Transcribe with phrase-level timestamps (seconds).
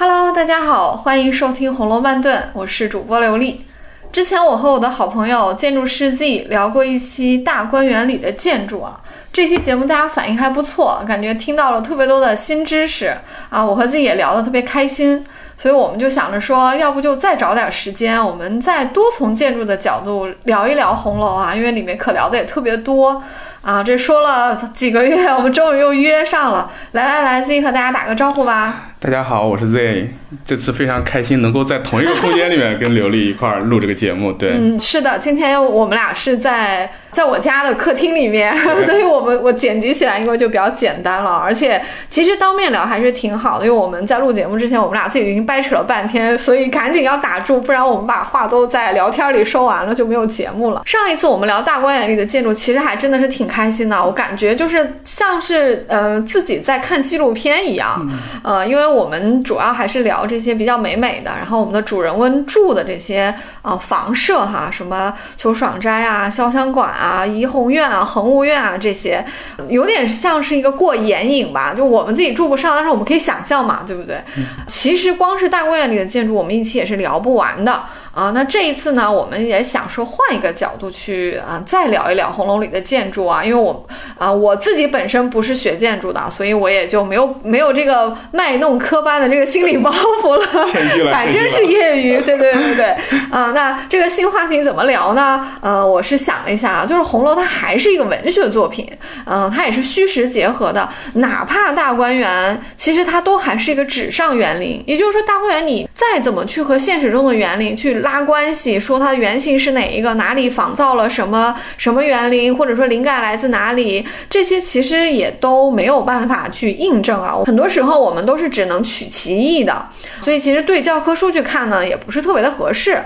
[0.00, 3.64] Hello，大家好，欢迎收听《红楼慢炖》，我是主播刘丽。
[4.12, 9.00] 之前我和我的好朋友建筑师 Z 聊过一期大观园里的建筑啊，
[9.32, 13.12] 这期节目大家反应还不错，感觉听到了特别多的新知识
[13.50, 15.26] 啊，我和 Z 也聊得特别开心，
[15.58, 23.20] 所以我们就想着说，要不就再找点时间，我们再多从建筑的角度聊一聊红楼啊，因为里面可聊的也特别多。
[23.60, 26.70] 啊，这说了几个月，我们终于又约上了。
[26.92, 28.92] 来来来，Z 和大家打个招呼吧。
[29.00, 30.08] 大家好，我是 Z，
[30.44, 34.32] 这次非常开心能够在同一个空间里面跟刘丽一块儿录这个节目。
[34.32, 38.52] 对，嗯，是的，今天我们俩是在在我家的客厅里面，
[38.84, 41.30] 所以我们我剪辑起来应该就比较简单了。
[41.36, 50.82] 而且其实当面聊还是挺好的，因为我们在录节目之前，我们俩自己已经掰扯了半天，所以赶紧要打住，不然我们把话都在聊天里说完了就没有节目了。
[50.84, 58.04] 上一次我们聊大观园里的建筑，其实还真的是挺开心的，我感觉就是像是呃自己在看纪录片一样，
[58.42, 58.87] 呃，因为。
[58.92, 69.24] 我们主要还是聊这些比较美美的，然后我们的主人翁住的这些啊房舍哈，什么秋爽斋啊、潇湘馆啊、怡红院啊、恒芜院啊这些，
[69.68, 71.74] 有点像是一个过眼瘾吧。
[71.76, 74.22] 就我们自己住不上，但是我们可以想象嘛，对不对？
[74.66, 77.82] 其实光是大观园里的建筑，我们一期也是聊不完的。
[78.12, 83.86] 啊，那这一次呢，我们也想说换一个角度去啊，再聊一聊红楼里的建筑啊，因为我
[84.18, 89.92] 啊我自己本身不是学建筑的，所以我也就没有没有这个卖弄科班的这个心理包
[90.22, 90.46] 袱了。
[91.12, 92.86] 反正是业余，对对对对。
[93.30, 95.46] 啊，那这个新话题怎么聊呢？
[95.60, 98.90] 呃，我是想了一下啊，就是红楼它还是一个文学作品，
[99.26, 104.82] 嗯，它也是虚实结合的，哪怕大观园，其实它都还是一个纸上园林。
[104.86, 107.97] 也就是说，大观园你再怎么去和现实中的园林去。
[107.98, 117.34] 拉关系，说它原型是哪一个，哪里仿造了什么什么园林，或者说灵感来自哪里，这些其实也都没有办法去印证啊。
[117.46, 119.86] 很多时候我们都是只能取其意的，
[120.20, 122.98] 所以其实对教科书去看呢，也不是特别的合适。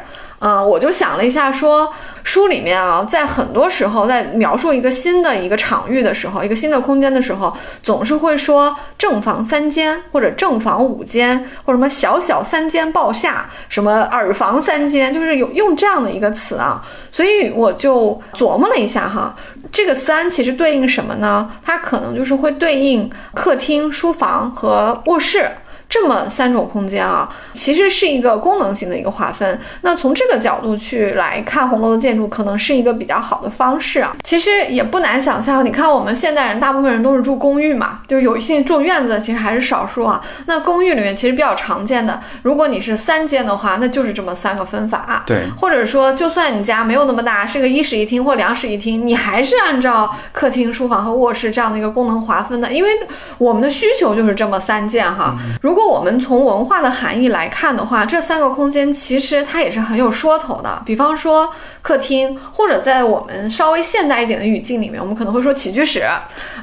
[0.44, 1.88] 嗯，我就想了一下，说
[2.24, 16.84] 书里面啊，在很多时候在描述一个新的一个场域的时候，一个新的空间的时候，总是会说正房三间或者正房五间，或者什么小小三间抱下，什么耳房三间，就是有用这样的一个词啊。
[17.12, 19.36] 所以我就琢磨了一下哈，
[19.70, 21.48] 这个三其实对应什么呢？
[21.64, 25.48] 它可能就是会对应客厅、书房和卧室。
[25.92, 29.60] 这么三种空间啊，其实是一个功能性的一个划分。
[29.82, 34.16] 那从这个角度去来看红楼的建筑，可能是一个比较好的方式啊。
[34.24, 40.22] 其实也不难想象，你看我们现代人大部分人都是住公寓嘛，就是有一些住院子的，其实还是少数啊。
[40.46, 45.24] 那公寓里面其实比较常见的，如果你是三间的话，那就是这么三个分法。
[45.26, 52.88] 对，或者说就算你家没有那么大，是个一室一厅或两室一厅，你还是按照客厅、书房和卧室这样的一个功能划分的，因为
[53.36, 55.36] 我们的需求就是这么三件哈。
[55.60, 60.82] 如果我们从文化的含义来看的话，这三个空间其实它也是很有说头的。
[60.84, 66.04] 比方说客厅，或者在我们稍微现代一点的语境里面，我们可能会说起居室，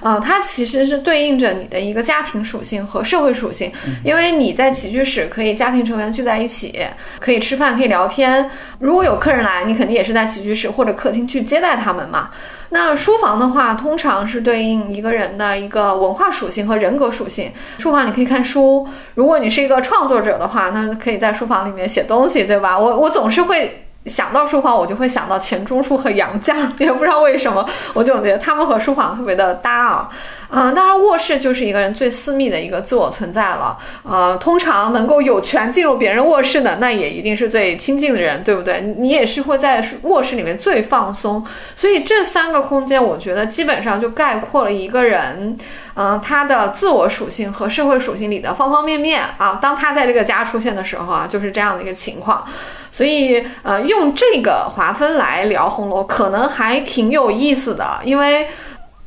[0.02, 3.72] 呃，它其实是对应着你的一个家庭属性和社会属性。
[4.04, 6.80] 因为你在起居室可以家庭成员聚在一起，
[7.20, 8.50] 可以吃饭，可以聊天。
[8.80, 12.30] 如果有客人来，你肯定也是在起居室或者客厅去接待他们嘛。
[12.72, 17.52] 那书房的话，通常是对应一个人的一个文化属性和人格属性。
[17.80, 22.78] 书房你可以看书，如果你是一个创作者的话，那可以在书房里面写东西，对吧？
[22.78, 30.10] 我我总是会想到书房，我就会想到钱钟书和杨绛，也不知道为什么，我总觉得他们和书房特别的搭啊。
[30.52, 33.78] 嗯，当然，卧室就是一个人最私密的一个自我存在了。
[34.04, 38.82] 呃，通常能够有权进入别人卧室的，那也一定是最亲近的人，对不对？
[38.98, 41.46] 你也是会在卧室里面最放松。
[41.76, 45.56] 所以这三个空间，我觉得基本上就概括了一个人，
[45.94, 49.60] 嗯，他的自我属性和社会属性里的方方面面啊。
[49.62, 52.44] 当他在这个家出现的时候啊，就是这样的一个情况。
[52.92, 58.48] 所以，呃，用这个划分来聊红楼，可能还挺有意思的，因为。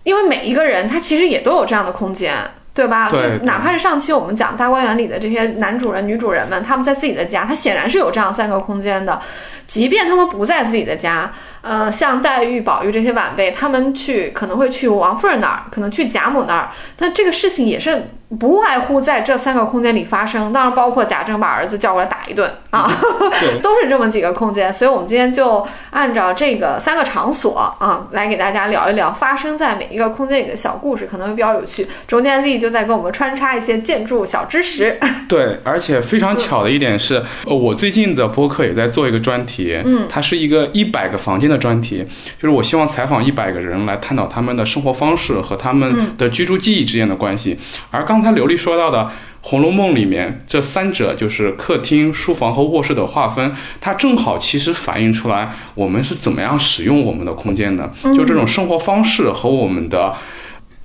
[0.05, 2.35] 因为每一个人他其实也都有这样的空间，
[2.75, 3.09] 对吧？
[3.11, 9.21] 就哪怕是上期我们讲大观园里的这些男主人、女主人们，他们在自己的家，他显然是有这样三个空间的。
[9.67, 11.33] 即便他们不在自己的家，
[11.63, 18.11] 呃，像黛玉、宝玉这些晚辈，他们去可能会去王夫人那儿，可能去贾母那儿，但这个事情也是。
[18.41, 22.91] 不外乎在这三个空间里发生，当然包括贾政把儿子叫过来打一顿啊，
[23.63, 24.73] 都是这么几个空间。
[24.73, 31.87] 所以，我们今天就按照这个三个场所啊，来给大家聊一聊发生在每一个空间里的小故事，可能会比较有趣。
[32.09, 34.99] 中间 Z 就在给我们穿插一些建筑小知识。
[35.29, 42.05] 对，而且非常巧的一点是，呃，我最近的播客也在做一个专题，嗯，它是一个一百个房间的专题，
[42.41, 47.59] 就是我希望采访一百个人来探讨他们的生活方式和他们的居住记忆之间的关系。
[47.91, 49.03] 而刚才刘丽说到的
[49.43, 60.15] 《红楼梦》里面这三者，就是客厅、书房和卧室的划分，它正好其实反映出来我们是怎么样使用我们的空间的，就这种生活方式和我们的。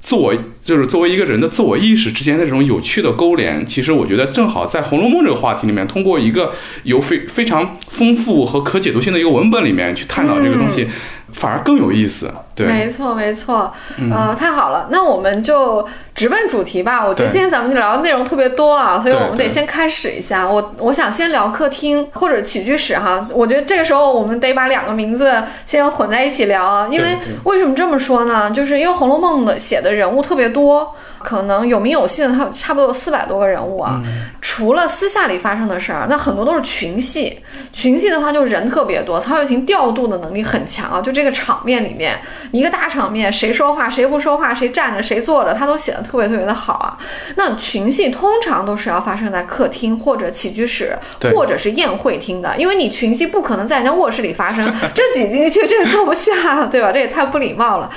[0.07, 0.33] 自我
[0.63, 10.87] 就是作为一个人的自我意识之间的这种有趣的勾连，其实我觉得正好在《红楼梦》这个话题里面，通过一个有非非常丰富和可解读性的一个文本里面去探讨这个东西。
[11.33, 13.73] 反而更有意思，对，没错没错，
[14.11, 15.85] 呃，太好了，那我们就
[16.15, 17.05] 直奔主题吧。
[17.05, 20.47] 我觉得今天咱们就聊的内容特别多啊，所以我们得先开始一下。
[20.47, 23.27] 我我想先聊客厅或者起居室哈。
[23.33, 28.49] 我觉得这个时候我们得把两个名字先混在一起聊，因为为什么这么说呢？
[28.49, 30.95] 就是因为《红楼梦》的写的人物特别多。
[31.19, 34.01] 可能有名有姓，他差不多有四百多个人物啊。
[34.41, 37.39] 除了私下里发生的事儿，那很多都是群戏。
[37.73, 41.01] 群戏的话，就人特别多，曹雪芹调度的能力很强啊。
[41.01, 42.19] 就这个场面里面，
[42.51, 46.97] 一个大场面，谁说话谁不说话，谁站着谁坐着，他都写的特别特别的好啊。
[47.35, 50.97] 那群戏通常都是要发生在客厅或者起居室，
[51.33, 54.65] 或者是宴会厅的，因为你群戏不可能在人家卧室里发生，
[54.95, 56.91] 这挤进去这坐不下，对吧？
[56.91, 57.89] 这也太不礼貌了。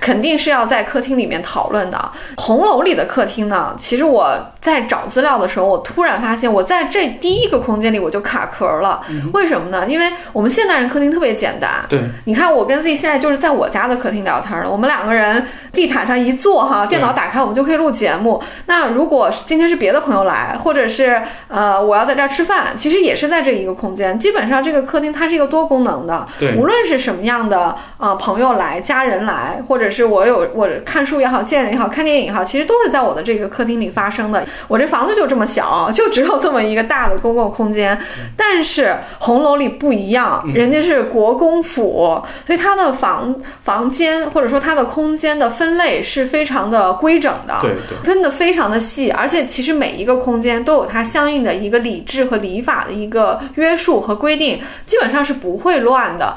[0.00, 2.12] 肯定是要在客厅里面讨论的。
[2.36, 9.02] 红楼里的客厅呢，其实我在找资料的时候，我突然发现，我在这第一个空间里我就卡壳了。
[9.32, 9.86] 为什么呢？
[9.86, 11.70] 因为我们现代人客厅特别简单。
[11.88, 14.70] 对，你看我跟 Z 现在就是在我家的客厅聊天了。
[14.70, 18.42] 我们两个人地毯上一坐哈，电脑打开，我们就可以录节目。
[18.66, 24.18] 那如果今天是别的朋友来，或者是呃我要在这儿吃饭，其实也是在这一个空间。
[24.18, 26.26] 基本上这个客厅它是一个多功能的。
[26.38, 34.44] 对，无论是什么样的呃朋友来、家人来，或者是我有我看书也好、见人也好、看电影也好，其实都是在我的这个客厅里发生的。
[34.66, 37.96] 我这房子就这么小，就只有这么一个大的公共空间。
[38.36, 43.32] 但是红楼里不一样，人家是国公府，所以它的房
[43.62, 49.12] 房间或者说它的空间的分类是非常的规整的，对对，分的非常的细。
[49.12, 56.36] 而且其实每一个空间都有它相应的一个礼制和礼法的一个约束和规定，基本上是不会乱的。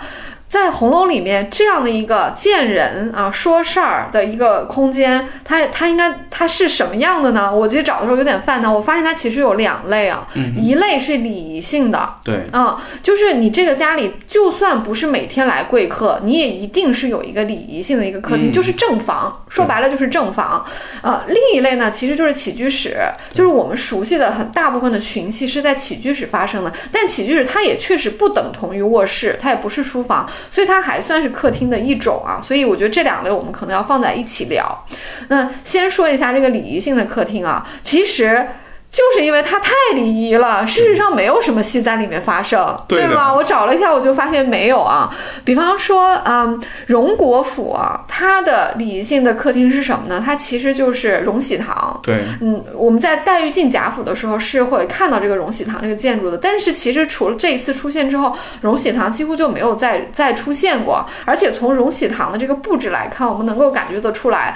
[0.54, 7.52] 在红楼里面，这样的一个见人啊、说事儿的一个空间，它它应该它是什么样的呢？
[7.52, 20.64] 我其实找的时候有点犯难，我发现它其实有两类啊，一类是礼仪性的，对，嗯，就是你这个家里就算不是每天来贵客，你也一定是有一个礼仪性的一个客厅，就是正房，说白了就是正房。
[21.02, 22.98] 呃，另一类呢，其实就是起居室，
[23.34, 30.30] 就是我们熟悉的很大部分的群戏是在起居室发生的，但起居室它也确实不等同于卧室，它也不是书房。
[30.50, 34.86] 所以它还算是客厅的一种啊，所以我觉得这两类我们可能要放在一起聊。
[35.30, 38.48] 那先说一下这个礼仪性的客厅啊，其实。
[38.94, 43.34] 就是因为它太礼仪了，事实上没有什么戏在里面发生，对吗？
[43.34, 45.10] 我找了一下，我就发现没有啊。
[45.44, 50.22] 比方说，嗯，荣国府啊，它的礼仪性的客厅是什么呢？
[50.24, 52.00] 它其实就是荣禧堂。
[52.04, 61.04] 对，嗯，我们在黛玉进贾府的时候是会看到这个荣禧堂这个建筑的，但是其实除了这一次出现之后，荣禧堂几乎就没有再再出现过。
[61.26, 64.56] 而且从荣禧堂的这个布置来看，我们能够感觉得出来。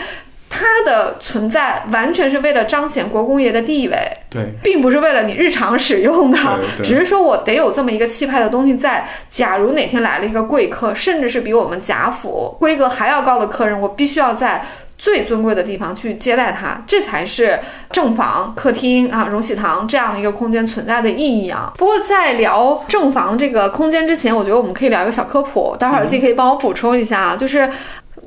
[0.49, 3.95] 它的存在完全是为了彰显国公爷的地位，
[4.29, 6.37] 对，并不是为了你日常使用的，
[6.83, 9.07] 只是说我得有这么一个气派的东西在。
[9.29, 14.65] 假如哪天来了一个贵客，甚至是比我们贾府规格还要高的客人，我必须要在
[14.97, 17.59] 最尊贵的地方去接待他，这才是
[17.91, 21.71] 正房、客厅啊、荣禧堂这样的一个空间存在的意义啊。
[21.77, 27.69] 不过在聊正房这个空间之前，我觉得我们可以聊一个小科普，待会儿自己可以帮我补充一下啊，就是。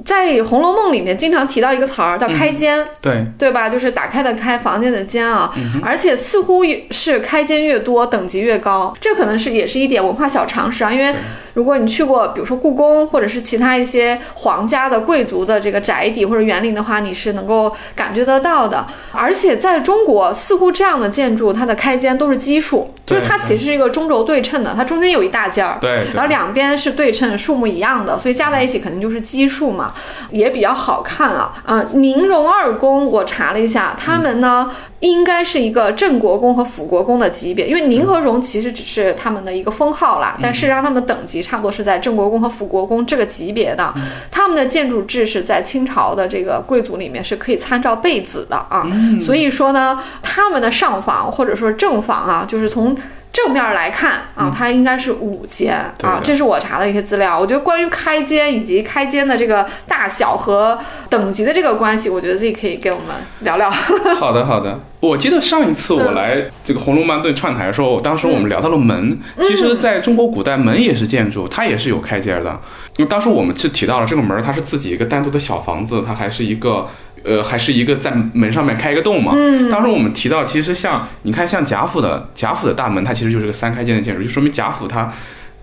[0.04, 3.68] 在《红楼梦》里面经常提到一个词儿叫开间，对对吧？
[3.68, 5.52] 就是打开的开，房间的间啊。
[5.82, 8.96] 而且似乎是开间越多，等级越高。
[9.00, 10.90] 这可能是也是一点文化小常识啊。
[10.90, 11.14] 因为
[11.54, 18.86] 如果你去过，比如说故宫，或者是其他一些皇家的贵族的这个宅邸或者园林的话，你是能够感觉得到的。
[19.12, 29.92] 而且在中国，似乎这样的建筑它的开间都是奇数，就是它其实是一个中轴对称的，它中间有一大件儿，对，然后两边是对称，数目一样的，所以加在一起肯定就是奇数嘛。
[30.30, 43.92] 也比较好看啊，呃，宁荣二宫我查了一下，他们呢应该是一个镇国公和辅国公的级别，因为宁和荣其实只是他们的一个封号啦，但事实上他们等级差不多是在镇国公和辅国公这个级别的，
[44.30, 48.86] 他们的建筑制是在清朝的这个贵族里面是可以参照贝子的啊，
[49.20, 52.96] 所以说呢，他们的上房或者说正房啊，就是从
[53.32, 57.38] 正面来看啊，它应该是五间啊，这是我查的一些资料。
[57.38, 63.08] 我觉得关于开间以及开间的这个大小和等级的这个关系，我觉得自己可以给我们
[63.40, 63.70] 聊聊。
[64.18, 64.80] 好的，好的。
[64.98, 69.18] 我记得上一次我来这个红楼梦顿串台的时候，当时我们聊到了门。
[69.38, 72.60] 其实，在中国古代，门也是建筑，它也是有开间的。
[72.98, 76.88] 因为当时我们是提到了这个门，它是自己一个单独的小房子，它还是一个。
[77.22, 79.32] 呃，还是一个在门上面开一个洞嘛。
[79.34, 79.70] 嗯。
[79.70, 85.12] 当时我们提到，其实像你看，像贾府的贾府的大门，它其实就是个三开间的建筑，就说明贾府它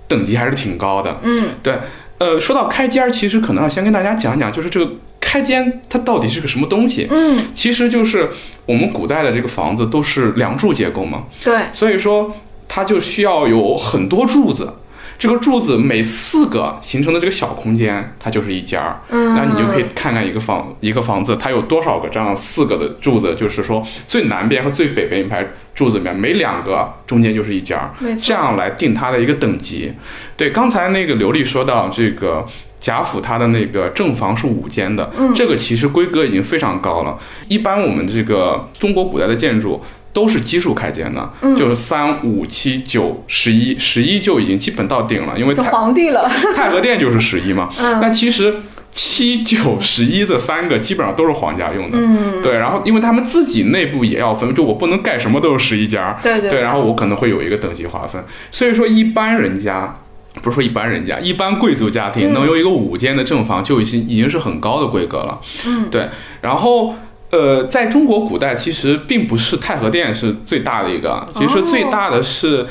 [0.08, 1.20] 等级还是挺高的。
[1.24, 1.76] 嗯，对。
[2.20, 7.08] 呃，说到开间儿，其实可能要先跟大家讲讲，就是这个开间它到底是个什么东西。
[7.12, 8.30] 嗯，其实就是
[8.66, 12.36] 我们古代的这个房子都是梁柱结构嘛，对，所以说
[12.68, 14.74] 它就需要有很多柱子。
[15.20, 19.00] 这个柱子每四个形成的这个小空间，它就是一间儿。
[19.10, 27.90] 嗯，那你就可以看看一个房一个房子，它有多少个这样四个的柱子，就是说最南边和最北边一排柱子里面，每两个中间就是一间儿，
[28.22, 29.92] 这样来定它的一个等级。
[30.36, 32.46] 对，刚才那个刘丽说到这个
[32.80, 37.18] 贾府，它的那个正房是五间的，嗯这个其实规格已经非常高了。
[37.48, 39.84] 一般我们这个中国古代的建筑。
[40.18, 46.28] 都是基数开间的，嗯就是三五七九十一，十一就已经基本到顶了，因为太皇帝了。
[46.58, 47.70] 太和殿就是十一嘛。
[47.78, 48.56] 嗯那其实
[48.92, 52.00] 七九十一这三个基本上都是皇家用的。
[52.02, 58.20] 嗯，对，然后因为他们自己内部也要分，就我不能盖什么都是十一家，对对对，然后我可能会有一个等级划分，
[58.52, 59.98] 所以说一般人家。
[60.40, 65.40] 不是说一般人家，一般贵族家庭嗯能有一个五间的正房，就已经已经是很高的规格了。
[65.66, 66.08] 嗯，对。
[66.42, 66.94] 然后，
[67.30, 72.68] 呃，在中国古代，其实并不是太和殿是最大的一个，其实最大的是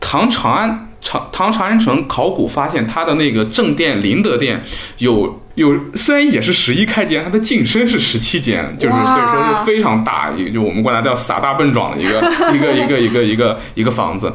[0.00, 0.84] 唐长安。
[1.00, 4.60] 长唐长安城考古发现，它的那个正殿麟德殿
[4.98, 12.20] 有有，虽然也是十一开间，它的进深是十七间，就是所以说是非常大，一个就我们管它叫撒大笨壮的一个
[12.52, 14.34] 一个一个一个一个一个房子。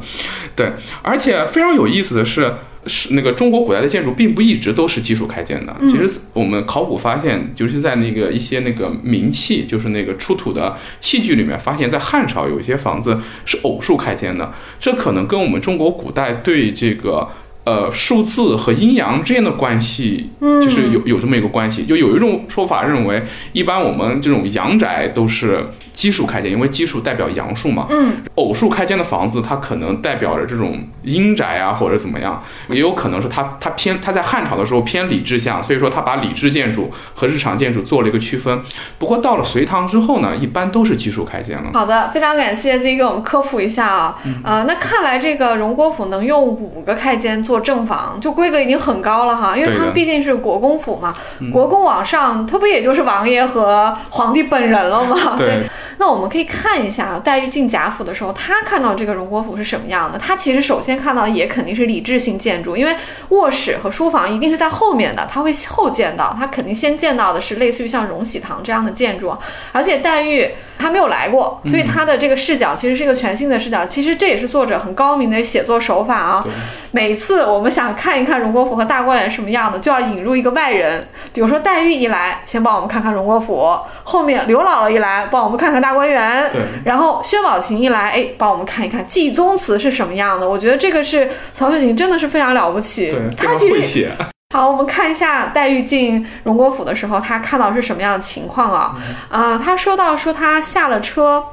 [0.56, 2.54] 对，而且非常有意思的是。
[2.86, 5.76] 是那个中国古代的建筑，并不一直都是基础开间的。
[5.82, 14.52] 其实我们考古发现，就是在那个一些那个名器，就是那个出土的器具里面，发现，在汉朝有一些房子是偶数开间的。
[14.80, 17.28] 这可能跟我们中国古代对这个
[17.66, 21.86] 呃数字和阴阳之间的关系，就是有有这么一个关系。
[21.86, 27.88] 就有一种说法认为，一般我们这种阳宅都是奇数开间，因为奇数代表阳数嘛。
[27.90, 38.62] 嗯，偶数开间的房子，它可能代表着这种阴宅啊，或者怎么样，也有可能是它它偏它在汉朝的时候偏礼制向，所以说它把礼制建筑和日常建筑做了一个区分。
[38.98, 41.70] 不过到了隋唐之后呢，一般都是奇数开间了。
[41.74, 44.20] 好的，非常感谢自己给我们科普一下啊。
[44.44, 51.16] 呃，那看来这个荣国府能用五个开间做正房，就规格已经很高了哈，因为他们毕竟是国公府嘛，
[51.52, 55.38] 国公往上，他不也就是王爷和皇帝本人了吗？
[55.38, 60.18] 所以对，那我们可以看一下黛玉进贾府的时候，她看到这个荣国府是什么样的。
[60.18, 62.96] 她其实首先看到的也肯定是礼制性建筑，因为
[63.30, 69.36] 卧室和书房一定是在后面的，她会后见到，她肯定先见到的是类似于像荣禧堂这样的建筑。
[69.72, 73.86] 而且黛玉她没有来过，所以她的这个视角其实是一个全新的视角。
[73.86, 76.44] 其实这也是作者很高明的写作手法啊。
[76.92, 86.50] 每次我们想看一看荣国府和大观园什么样的，就要引入一个外人，比如说黛玉一来，先帮我们看看荣国府；后面刘姥姥一来，帮我们看看大观园。
[86.52, 90.50] 对然后薛宝琴一来，哎，帮我们看一看纪宗祠是什么样的。
[90.50, 94.10] 我觉得这个是曹雪芹真的是非常了不起对，，他其实会写。
[94.56, 98.96] 好，我们看一下黛玉进荣国府的时候，她看到是什么样的情况啊？
[99.30, 101.44] 啊、她说到说她下了车。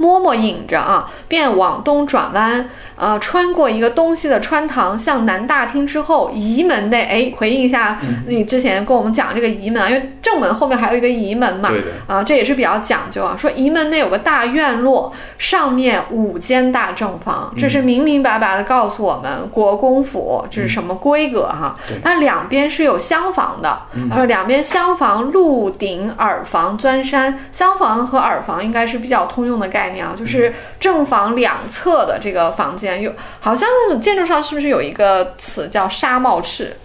[0.00, 13.36] 嬷嬷引着啊，便往东转弯，呃，穿过一个东西的穿堂，向南大厅之后，仪门内，哎，回应一下你之前跟我们讲这个仪门啊，因为正门后面还有一个仪门嘛，对啊，这也是比较讲究啊。
[13.38, 21.74] 说仪门内有个大院落，上面五间大正房，这是明明白白的告诉我们国公府这是什么规格哈。
[21.86, 33.68] 对那两边是有厢房的，呃，两边厢房露顶耳房钻山，厢房和耳房应该是比较通用的概念啊，就是正房两侧的这个房间有，好像
[34.00, 36.76] 建筑上是不是有一个词叫纱帽翅？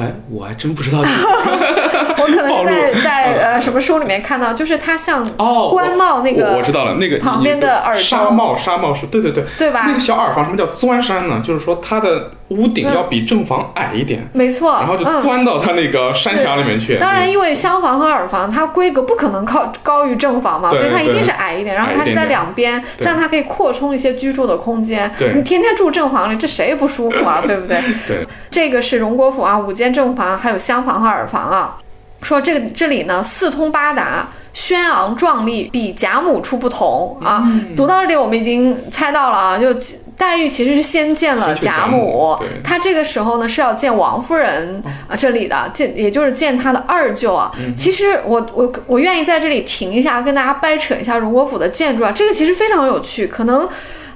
[0.00, 1.04] 哎，我还真不知道。
[1.04, 8.00] 这 个我可能在在 呃什么书里面看到，就是它像哦，官帽那个我我知道了，那个旁边的耳朵。
[8.02, 9.84] 纱帽，纱帽是对对对，对吧？
[9.86, 11.40] 那个小耳房，什么叫钻山呢？
[11.44, 16.98] 就是说它的屋顶要比正房矮一点，没错，然后就嗯钻到它那个山墙里面去。
[16.98, 21.74] 当然，因为厢房和耳房它规格不可能靠高于正房嘛，所以它一定是矮一点。
[21.74, 25.10] 然后它是在两边，这样它可以扩充一些居住的空间。
[25.18, 25.32] 对。
[25.34, 27.80] 你天天住正房里，这谁也不舒服啊，对不对？
[28.06, 31.78] 对，这个是荣国府啊，五间正房，还有厢房和耳房啊。
[32.22, 34.28] 说这个这里呢四通八达。
[34.52, 37.40] 轩昂壮丽，比贾母处不同啊！
[37.46, 39.72] 嗯读到这里，我们已经猜到了啊，就
[40.16, 47.52] 黛玉其实是先见了贾母她这个时候呢是要见王夫人啊，这里的见也就是见她的二舅啊。
[47.76, 53.68] 其实我我我愿意在这里停一下，跟大家掰扯一下荣国府的建筑啊，这个其实非常有趣，可能。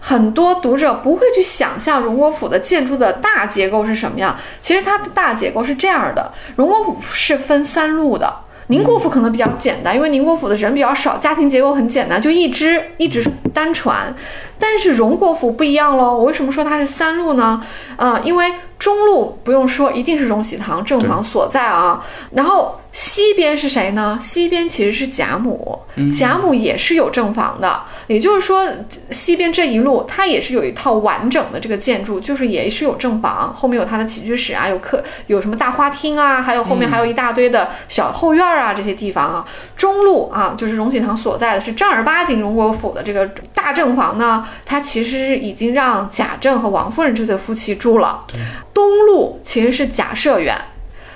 [0.07, 8.31] 很多读者不会去想象荣国府的建筑的大结构是什么样，其实它的大结构是这样的：荣国府是分三路的。
[8.67, 14.15] 宁国府可能比较简单，因为宁国府的人比较少，家庭结构很简单，就一只一直是单传。
[14.59, 17.63] 但是荣国府不一样喽，我为什么说它是三路呢？
[17.97, 22.05] 呃，因为中路不用说，一定是荣禧堂正房所在啊。
[22.33, 24.17] 然后西边是谁呢？
[24.23, 25.77] 西边其实是贾母，
[26.17, 27.83] 贾母也是有正房的。
[28.07, 28.65] 也就是说，
[29.11, 39.45] 西边这一路它也是有一套完整的这个建筑，就是也是有正房，后面有它的起居室啊，有客有什么大花厅啊，还有后面还有一大堆的小后院啊这些地方啊。
[39.77, 48.25] 中路啊，就是荣禧堂所在的是正儿八经荣国府的这个大正房呢，它其实是已经让贾政和王夫人这对夫妻住了。
[48.73, 50.57] 东路其实是贾赦院。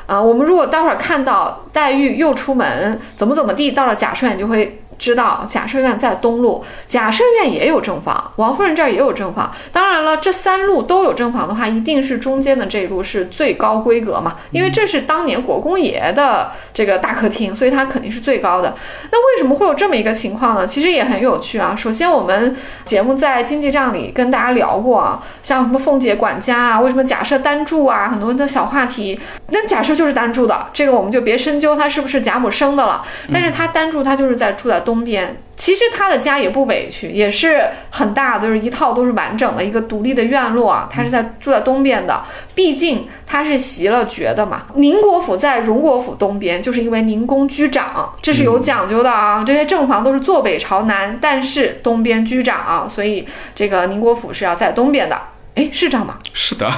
[0.09, 9.53] 啊，我们如果待会儿看到黛玉又出门，怎么怎么地，到了贾赦院就会知道贾赦院在东路，贾赦院也有正房，王夫人这儿也有正房。
[9.71, 18.73] 当然了，这三路都有正房的话，一定是中间的这一路是最高规格嘛，因为这是当年国公爷的这个大客厅，所以它肯定是最高的。
[19.11, 20.65] 那为什么会有这么一个情况呢？
[20.65, 21.75] 其实也很有趣啊。
[21.77, 22.55] 首先，我们
[22.85, 29.19] 节目在经济账里跟大家聊过啊，像什么凤姐管家啊，为什么假设单住啊，很多的小话题。
[29.49, 33.05] 那假设就是单住的，这个我们就别深究它是不是贾母生的了。
[33.33, 35.37] 但是它单住，它就是在住在东边。
[35.59, 37.61] 其实他的家也不委屈，也是
[37.91, 40.89] 很大，就是一套都是完整的一个独立的院落啊。
[40.91, 42.23] 他是在住在东边的，
[42.55, 44.63] 毕竟他是袭了爵的嘛。
[44.77, 49.43] 宁国府在荣国府东边，就是因为宁公居长，这是有讲究的啊。
[49.45, 55.21] 这些正房都是坐北朝南，但是东边居长啊，所以这个宁国府是要在东边的。
[55.57, 56.19] 哎，是这样吗？
[56.33, 56.71] 是的，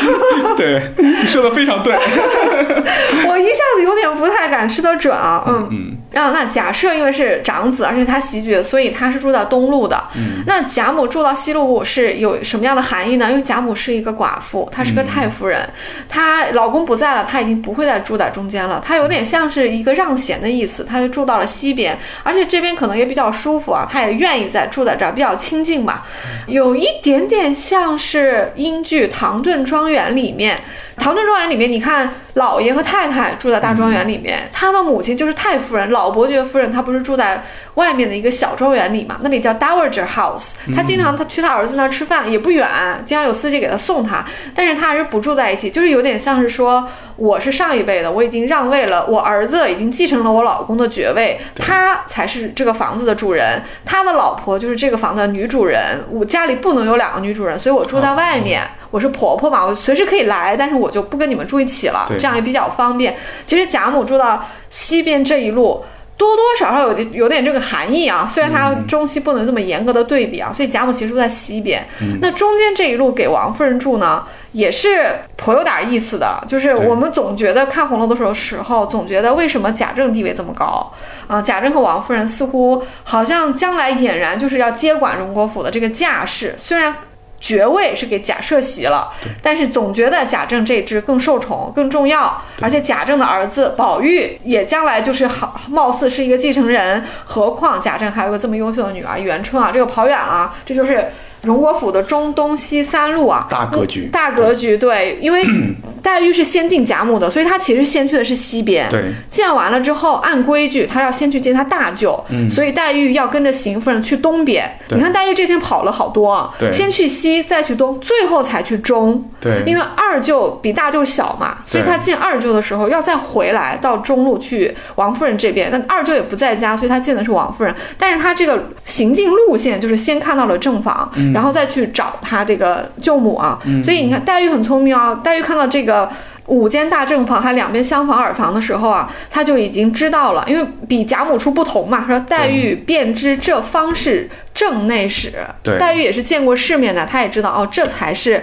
[0.56, 1.92] 对，你说的非常对。
[3.28, 5.44] 我一下子有点不太敢吃得准啊。
[5.46, 5.96] 嗯嗯。
[6.12, 10.02] 然后那假设因为是长子，而且他袭爵，所以他是住在东路的。
[10.14, 10.42] 嗯。
[10.46, 13.30] 那贾母住到西路是有什么样的含义呢？
[13.30, 15.68] 因为贾母是一个寡妇，她是个太夫人，
[16.08, 18.82] 她老公不在了，她已经不会再住在中间了。
[18.84, 26.02] 她有点像是一个让贤的意思，她就住到了西边，而且这边可能也比较舒服啊，她也愿意在住在这儿，比较清静嘛。
[26.46, 30.58] 有一点点像是英剧《唐顿庄园》里面。
[31.02, 37.42] 唐顿庄园里面，你看老爷和太太住在大庄园里面，他的母亲就是太夫人，老伯爵夫人，她不是住在
[37.74, 39.16] 外面的一个小庄园里嘛？
[39.22, 40.52] 那里叫 Dowager House。
[40.74, 42.68] 他经常他去他儿子那儿吃饭也不远，
[43.06, 58.62] 经常有司机给他送他，但是他还是不住在一起，就是有点像是说我是上一辈的，我已经让位了，我儿子已经继承了我老公的爵位，他才是这个房子的主人，他的老婆就是这个房子的女主人，我家里不能有两个女主人，所以我住在外面。
[58.90, 63.16] 我是婆婆嘛，我随时可以来，但是我就不跟你们住一起了，这样也比较方便。
[63.46, 65.82] 其实贾母住到西边这一路，
[66.22, 68.28] 多多少少有点有点这个含义啊。
[68.30, 71.84] 虽然它中西不能这么严格的对比啊，所以贾母其实住在西边。
[72.20, 75.06] 那中间这一路给王夫人住呢，也是
[75.36, 76.42] 颇有点意思的。
[76.46, 80.92] 就是我们总觉得看红楼的时候时候，总觉得为什么贾政地位这么高
[81.26, 81.42] 啊？
[81.42, 86.94] 贾政和王夫人似乎好像将来俨然就是要接管荣国府的这个架势，虽然。
[87.42, 97.04] 爵位是给贾赦袭了，但是总觉得贾政这支更受宠、更重要，而且贾政的儿子宝玉也将来就是好，貌似是一个继承人。
[97.24, 101.10] 何况贾政还有个这么优秀的女儿元春啊，这个跑远了，这就是
[101.42, 104.76] 荣国府的中东西三路啊，大格局，大格局。
[104.76, 105.44] 对，因为
[106.02, 108.88] 黛玉是先进贾母的，所以她其实先去的是西边。
[108.88, 114.68] 对，见完了之后，按规矩她要先去见她大舅，所以黛玉要跟着邢夫人去东边。
[114.90, 119.28] 你看黛玉这天跑了好多，对，先去西，再去东，最后才去中。
[119.40, 125.70] 对，因为二舅比大舅小嘛，所以她见二舅的时候要再回来到中路去王夫人这边。
[125.72, 127.74] 那二舅也不在家，所以她见的是王夫人。
[127.98, 131.10] 但是她这个行进路线就是先看到了正房。
[131.32, 135.20] 然后再去找他这个舅母啊，所以你看黛玉很聪明啊。
[135.22, 136.10] 黛玉看到这个
[136.46, 142.04] 五间大正房还两边厢房耳房的时候啊，她就已经知道了，因为比贾母处不同嘛。
[142.06, 145.32] 说黛玉便知这方是正内室，
[145.78, 148.42] 黛玉也是见过世面的，她也知道哦，这才是。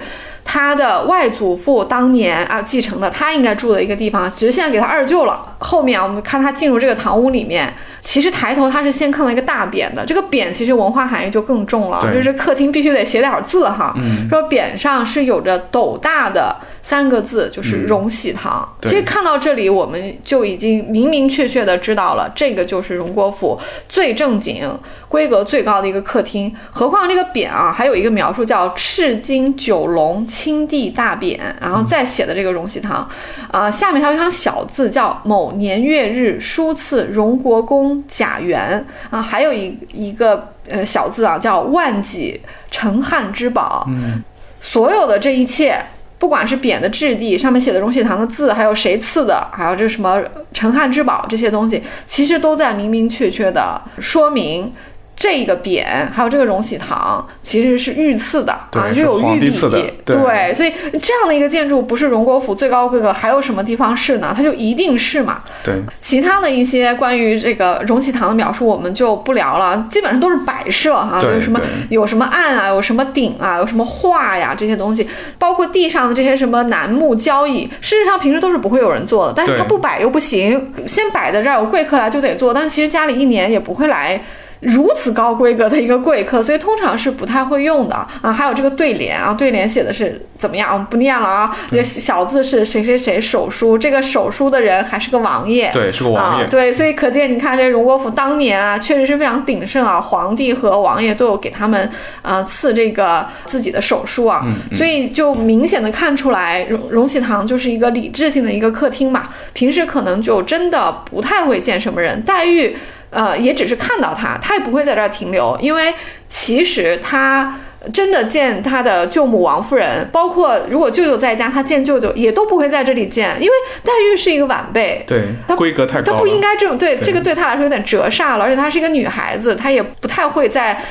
[0.52, 5.56] 他的外祖父当年啊继承的，他应该住的一个地方，只是现在给他二舅了。
[5.60, 13.96] 后面啊，我们看他进入这个堂屋里面，其实抬头他是先看到一个大匾的，这个匾其实文化含义就更重了，就是客厅必须得写点字哈，
[14.28, 16.56] 说匾上是有着斗大的
[16.89, 18.67] 三个字，就是荣禧堂。
[18.82, 24.67] 对其实看到这里，我们就已经明明确确的知道了，这个就是荣国府最正经、
[25.08, 26.52] 规格最高的一个客厅。
[26.71, 33.08] 何况这个匾啊，还有一个描述叫“赤金九龙青帝大匾”，然后再写的这个荣禧堂，
[33.52, 43.86] 啊、下面还有一行小字叫“某年月日书赐荣国公贾元”，啊，还有一一个呃小字啊叫“万几成汉之宝”。
[43.93, 44.23] 嗯，
[44.60, 45.80] 所有的这一切，
[46.20, 50.22] 不管是匾的质地，上面写的荣禧堂的字，还有谁赐的，还有这什么
[50.54, 54.72] 陈汉之宝这些东西，其实都在明明确确的说明。
[55.20, 59.22] 这个匾还有这个荣禧堂其实是御赐的啊，对是是有御礼。
[59.22, 64.34] 皇帝赐的对对，所以这样的一个建筑不是荣国府最高规格，还有什么地方是呢？
[64.34, 65.44] 它就一定是嘛。
[65.62, 75.06] 对，其他的一些关于这个荣禧堂的描述，我们就不聊了，基本上都是摆设哈、对有什么有什么案啊，有什么顶啊，有什么画呀这些东西，
[75.38, 84.22] 包括地上的这些什么楠木交椅，事实上平时都是不会有人做的，但是对它不摆又不行，先摆在这儿，有贵客来就得做，但其实家里一年也不会来。
[84.60, 88.34] 如此高规格的一个贵客，所以通常是不太会用的啊。
[88.34, 90.74] 还有这个对联啊，对联写的是怎么样？
[90.74, 91.58] 我们不念了啊。
[91.69, 95.72] 这个小字是谁谁谁手书，这个手书的人还是个王爷。
[95.72, 96.43] 对，是个王爷。
[96.43, 96.48] 啊。
[96.50, 101.89] 对，所以可见，你看这荣国府当年啊，确实是非常鼎盛啊，皇帝和王爷都有给他们
[102.22, 112.76] 呃赐这个自己的手书啊，嗯嗯所以就明显的看出来，荣荣禧堂就是一个礼制性的一个客厅嘛，平时可能就真的不太会见什么人，黛玉。
[113.10, 115.93] 呃，也只是看到他，他也不会在这儿停留，因为
[116.28, 117.60] 其实他
[117.93, 126.17] 真的见他的舅母王夫人，包括如果舅舅在家，他见舅舅也都不会在这里见，因为黛玉是一个晚辈，对他，规格太高了。
[126.17, 130.84] 她不应该这种对对这个对她来说有点折煞了，而且她是一个女孩子，她也不太会在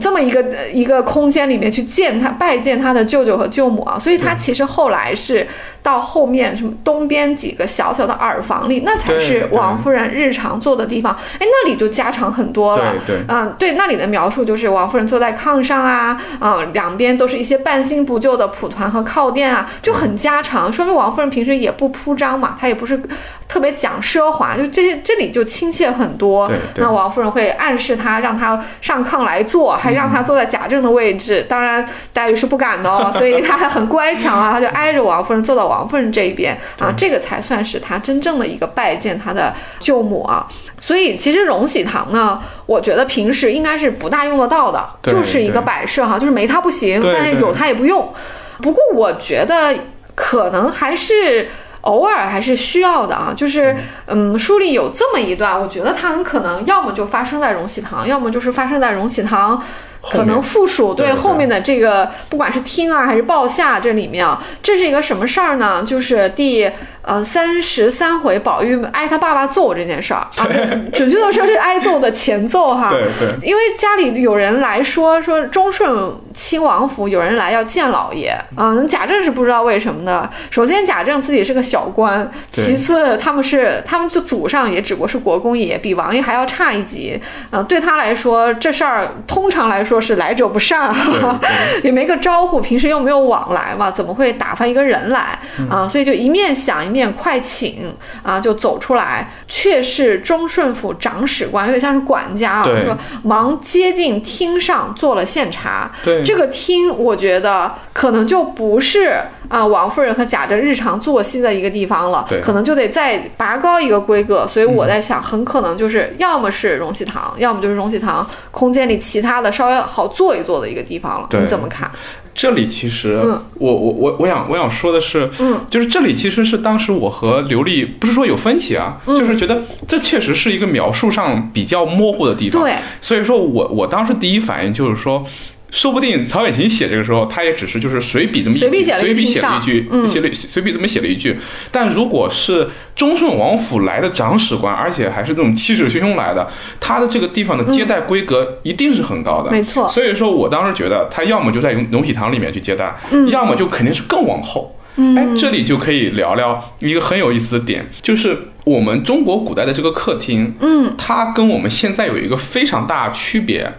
[0.00, 5.44] 这么一个一个空间里面去见他拜见他的舅舅和舅母啊，所以她其实后来是
[5.86, 12.92] 到后面什么东边几个小小的耳房里，那才是王夫人日常坐的地方，哎，那里就家常很多了。
[13.06, 13.24] 对对。
[13.28, 23.00] 嗯，对，那里的描述就是王夫人坐在炕上啊，嗯，两边都是一些半新不旧的蒲团和靠垫啊，就很家常，说明王夫人平时也不铺张嘛，她也不是
[23.48, 26.50] 特别讲奢华，就这些这里就亲切很多。
[26.76, 40.46] 那王夫人会暗示他让他上炕来坐，还让他坐在贾政的位置，当然黛玉是不敢的哦， 所以她还很乖巧啊， 她就挨着王夫人坐到王夫人这一边啊，这个才算是她真正的一个拜见她的舅母啊。
[40.80, 48.12] 所以其实荣禧堂呢，我觉得平时应该是不大用得到的，就是一个摆设哈，就是没它不行，但是有它也不用。
[48.60, 49.72] 不过我觉得
[50.16, 51.48] 可能还是。
[51.86, 59.62] 偶尔还是需要的啊，就是嗯，书里有这么一段，我觉得它很可能要么就发生在荣禧堂，要么就是发生在荣禧堂
[60.02, 65.82] 可能附属对后面的这个，不管是听啊还是报下这里面啊，这是一个什么事儿呢？
[65.84, 66.70] 就是第
[67.06, 70.46] 呃三十三回宝玉挨他爸爸揍这件事儿啊，
[70.92, 72.90] 准确的说是挨揍的前奏哈。
[72.90, 80.28] 对对，因为家里有人来说说忠顺亲王府有人来要见老爷，嗯，贾政是不知道为什么的。
[80.50, 87.20] 首先贾政自己是个小官，其次他们是他们就祖上也只不过是国公爷，比王爷还要差一级。
[87.50, 95.88] 嗯、对他来说这事儿通常来说是来者不善，对 也没个招呼，平时又没有往来嘛，怎么会打发一个人来嗯啊？
[95.88, 105.90] 所以就一面想一面快请啊，就走出来，却是忠顺府长史官，有点像是管家啊，对说忙接近厅上做了献茶。
[106.04, 114.46] 对这个厅，我觉得可能就不是啊王夫人和贾政日常作息的一个地方了，对可能就得再拔高一个规格。
[114.46, 121.28] 所以我在想，很可能就是要么是荣禧堂，要么就是荣禧堂空间里其他的稍微好坐一坐的一个地方了。
[121.32, 121.90] 你怎么看？
[122.36, 132.62] 这里其实嗯我我我我想我想说的是，嗯，就是这里其实是当时我和刘丽不是说有分歧啊，嗯就是觉得这确实是一个描述上比较模糊的地方。
[132.62, 135.24] 对，所以说我我当时第一反应就是说。
[135.70, 141.36] 说不定曹雪芹写这个时候，他也只是就是随笔这么一随笔写了一随笔句写了一句，嗯写了随笔这么写了一句。
[141.70, 146.48] 但如果是忠顺王府来的长史官，而且还是那种气势汹汹来的，
[146.80, 149.50] 他的这个地方的接待规格一定是很高的。
[149.50, 154.72] 没错所以说我当时觉得他要么就在荣荣禧堂里面去接待，嗯要么就肯定是更往后。
[154.98, 163.70] 哎，这里就可以聊聊一个很有意思的点，就是我们中国古代的这个客厅，嗯，它跟我们现在有一个非常大的区别，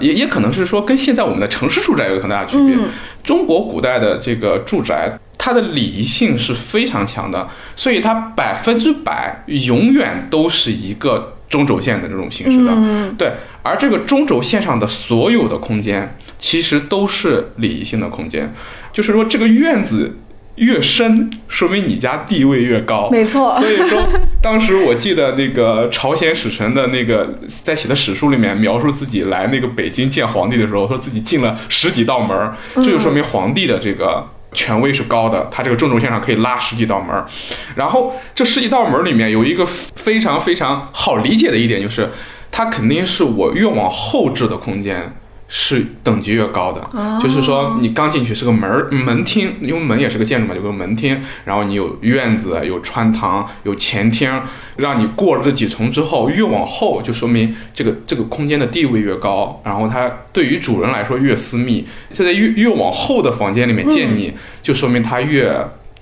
[0.00, 2.74] 也也可能是说跟现在我们的城市住宅有很大的区别。
[2.76, 2.88] 嗯
[3.24, 12.70] 中国古代的这个住宅，它的礼仪性是非常强的，所以它百分之百永远都是一个中轴线的这种形式的。
[12.76, 18.52] 嗯对，而这个中轴线上的所有的空间，其实都是礼仪性的空间，
[18.92, 20.14] 就是说这个院子
[20.56, 23.08] 越深，说明你家地位越高。
[23.10, 23.52] 没错。
[23.54, 24.06] 所以说，
[24.40, 37.26] 当时我记得那个朝鲜使臣的那个在写的史书里面描述自己来那个北京见皇帝的时候，说自己进了十几道门儿，这就说明皇帝的这个权威是高的，他这个中轴线上可以拉十几道门儿。
[37.74, 42.08] 然后这十几道门儿里面有一个非常非常好理解的一点，就是
[42.52, 45.16] 它肯定是我越往后置的空间。
[45.46, 46.80] 是等级越高的，
[47.20, 54.40] 就是说你刚进去是个门儿门厅，因为门也是个建筑嘛，有个门厅，然后你有院子、有穿堂、有前厅，
[54.76, 61.86] 让你过了这几重之后，越往后就说明这个这个空间的地位越高，然后它对于主人来说越私密。
[62.10, 65.54] 现在越越往后的房间里面见你，就说明它越。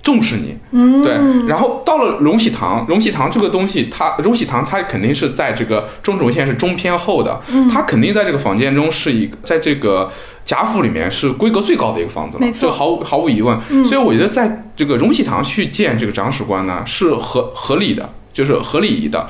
[0.02, 0.56] 重视你，
[1.04, 1.12] 对，
[1.46, 7.40] 然后到了荣禧堂，荣禧堂这个东西，它荣禧堂它肯定是在这个中轴线是中偏后的，
[7.72, 10.10] 它肯定在这个房间中是一在这个
[10.44, 13.56] 贾府里面是规格最高的一个房子了，这毫无毫无疑问。
[13.84, 19.28] 所以我觉得在这个荣禧堂去见这个长史官呢是合合理的，就是合理的。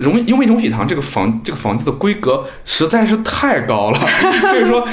[0.00, 3.98] 荣，因为荣禧堂这个房这个房子的规格实在是太高了，
[4.40, 4.86] 所以说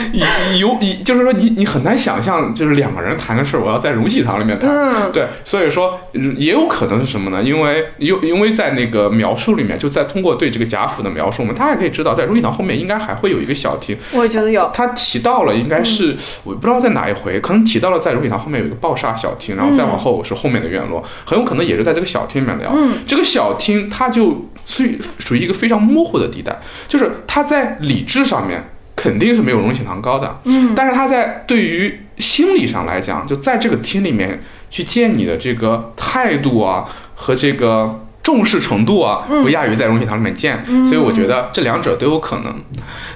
[0.59, 4.69] 有以就是说你你很难想象，就是两个人谈个事儿，我要在荣禧堂里面谈，
[5.13, 5.97] 对，所以说
[6.37, 7.41] 也有可能是什么呢？
[7.41, 22.75] 因为因因为在那个描述里面，就在通过对这个贾府的描述我们大家可以知道，在荣禧堂后面应该还会有一个小厅，我也觉得有，他提到了，应该是我不知道在哪一回，可能提到了在荣禧堂后面有一个抱厦小厅，然后再往后是后面的院落，很有可能也是在这个小厅里面聊，
[23.07, 24.45] 这个小厅它就。
[24.69, 26.57] 所以属于一个非常模糊的地带，
[26.87, 28.63] 就是他在理智上面
[28.95, 42.55] 肯定是没有荣禧堂高的，嗯，但是他在对于心理上来讲，就在这个厅里面去见你的这个态度啊和这个重视程度啊，不亚于在荣禧堂里面见，所以我觉得这两者都有可能，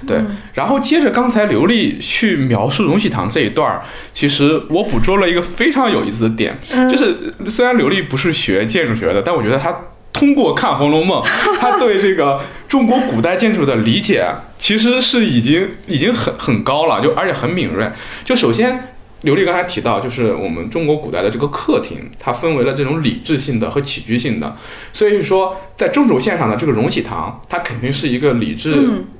[0.06, 0.22] 对。
[0.54, 3.82] 然后接着刚才刘丽去描述荣禧堂这一段儿，
[4.14, 6.56] 其实我捕捉了一个非常有意思的点，
[6.90, 9.76] 就是虽然刘丽不是学建筑学的，但我觉得她。
[10.14, 11.22] 通过看《红楼梦》，
[11.60, 14.26] 他对这个中国古代建筑的理解
[14.60, 17.90] 其实是已经已经很很高了，就而且很敏锐。
[18.24, 24.56] 就首先，刘丽刚才提到，就是我们中国古代的这个客厅，它分为了这种礼制性的和起居性的。
[24.92, 28.76] 所以说，在中轴线上的这个荣禧堂，它肯定是一个礼制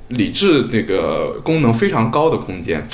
[0.08, 2.86] 礼制那个功能非常高的空间。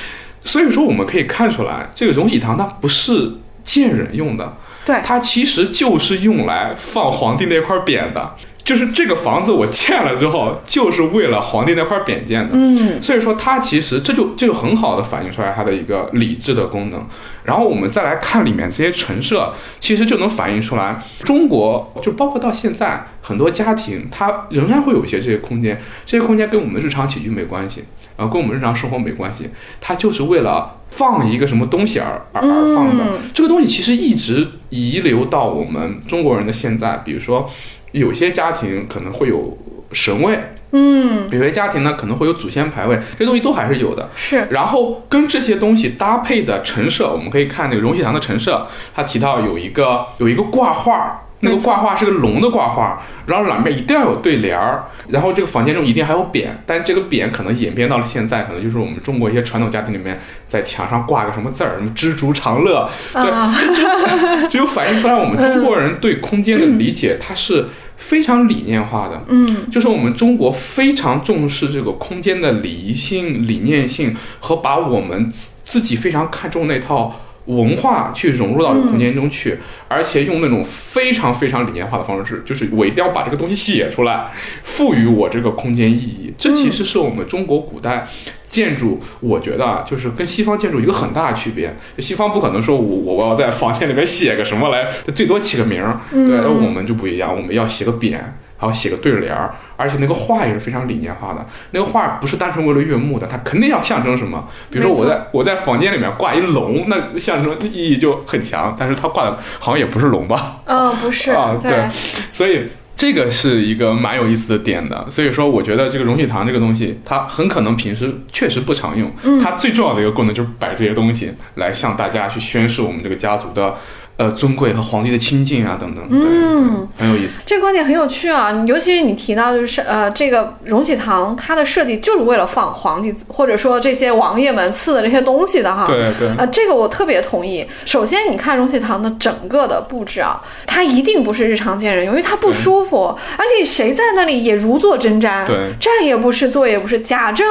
[0.44, 3.32] 所以说，我们可以看出来，这个荣禧堂它不是
[3.64, 4.56] 见人用的。
[4.88, 12.52] 对，它其实就是用来放皇帝那块匾的，就是这个房子我建了之后，就是为了皇帝那块匾建的。
[12.54, 17.06] 嗯，所以说它其实这就这就很好的反映出来它的一个理智的功能。
[17.44, 27.84] 然后我们再来看里面这些陈设，其实就能反映出来，中国就包括到现在很多家庭，它仍然会有一些这些空间，这些空间跟我们的日常起居没关系。
[28.18, 29.48] 啊，跟我们日常生活没关系，
[29.80, 33.04] 它就是为了放一个什么东西而而而放的。
[33.32, 37.00] 这个东西其实一直遗留到我们中国人的现在。
[37.04, 37.48] 比如说，
[37.92, 39.56] 有些家庭可能会有
[39.92, 40.36] 神位，
[40.72, 44.08] 嗯，有些家庭呢可能会有祖先牌位，这东西都还是有的。
[44.16, 44.48] 是。
[44.50, 51.22] 然后跟这些东西搭配的陈设，我们可以看那个荣禧堂的陈设，它提到有一个有一个挂画。
[51.40, 77.20] 那个挂画是个龙的挂画，然后两边一定要有对联儿，然后这个房间中一定还有匾，但这个匾可能演变到了现在，可能就是我们中国一些传统家庭里面在墙上挂个什么字儿，什么知足常乐，对，就 就反映出来我们中国人对空间的理解，它是非常理念化的，嗯，就是我们中国非常重视这个空间的礼仪性、理念性和把我们自己非常看重那套。
[77.48, 79.58] 文化去融入到这个空间中去，
[79.88, 84.30] 而且用那种非常非常理念化的方式，就是我一定要把这个东西写出来，
[84.62, 86.32] 赋予我这个空间意义。
[86.38, 88.06] 这其实是我们中国古代
[88.48, 91.74] 建筑，我觉得啊就是跟西方建筑一个很大的区别。
[91.98, 98.18] 西方不可能说我我要在房间里面写个什么来，最多起个名儿，对，我们就不一样，我们要写个匾。
[98.58, 101.46] 还要写个对联儿，而且那个画也是非常理念化的。
[101.70, 104.46] 那个画不是单纯为了悦目的，它肯定要象征什么。
[104.68, 108.76] 比如说，我在我在房间里面挂一龙，那象征意义就很强。
[108.76, 110.56] 但是它挂的好像也不是龙吧？
[110.64, 111.56] 嗯，不是啊。
[111.62, 111.88] 对，
[112.32, 115.06] 所以这个是一个蛮有意思的点的。
[115.08, 119.08] 所以说，我觉得这个荣禧堂这个东西，它很可能平时确实不常用。
[119.40, 123.76] 它最重要的一个功能就是摆这些东西来向大家去宣示我们这个家族的。
[124.18, 127.40] 呃，尊贵和皇帝的亲近啊，等等，嗯，很有意思。
[127.46, 135.86] 这个观点很有趣啊，尤其是你提到，就是呃，这个荣禧堂它的设计就是为了放皇帝或者说这些王爷们赐的这些东西的哈。
[135.86, 136.28] 对对。
[136.36, 137.64] 呃，这个我特别同意。
[137.84, 147.46] 首先，你看荣禧堂的整个的布置啊，它一定不是日常见人用，因为它不舒服，而且谁在那里也如坐针毡，对，站也不是，坐也不是，假正。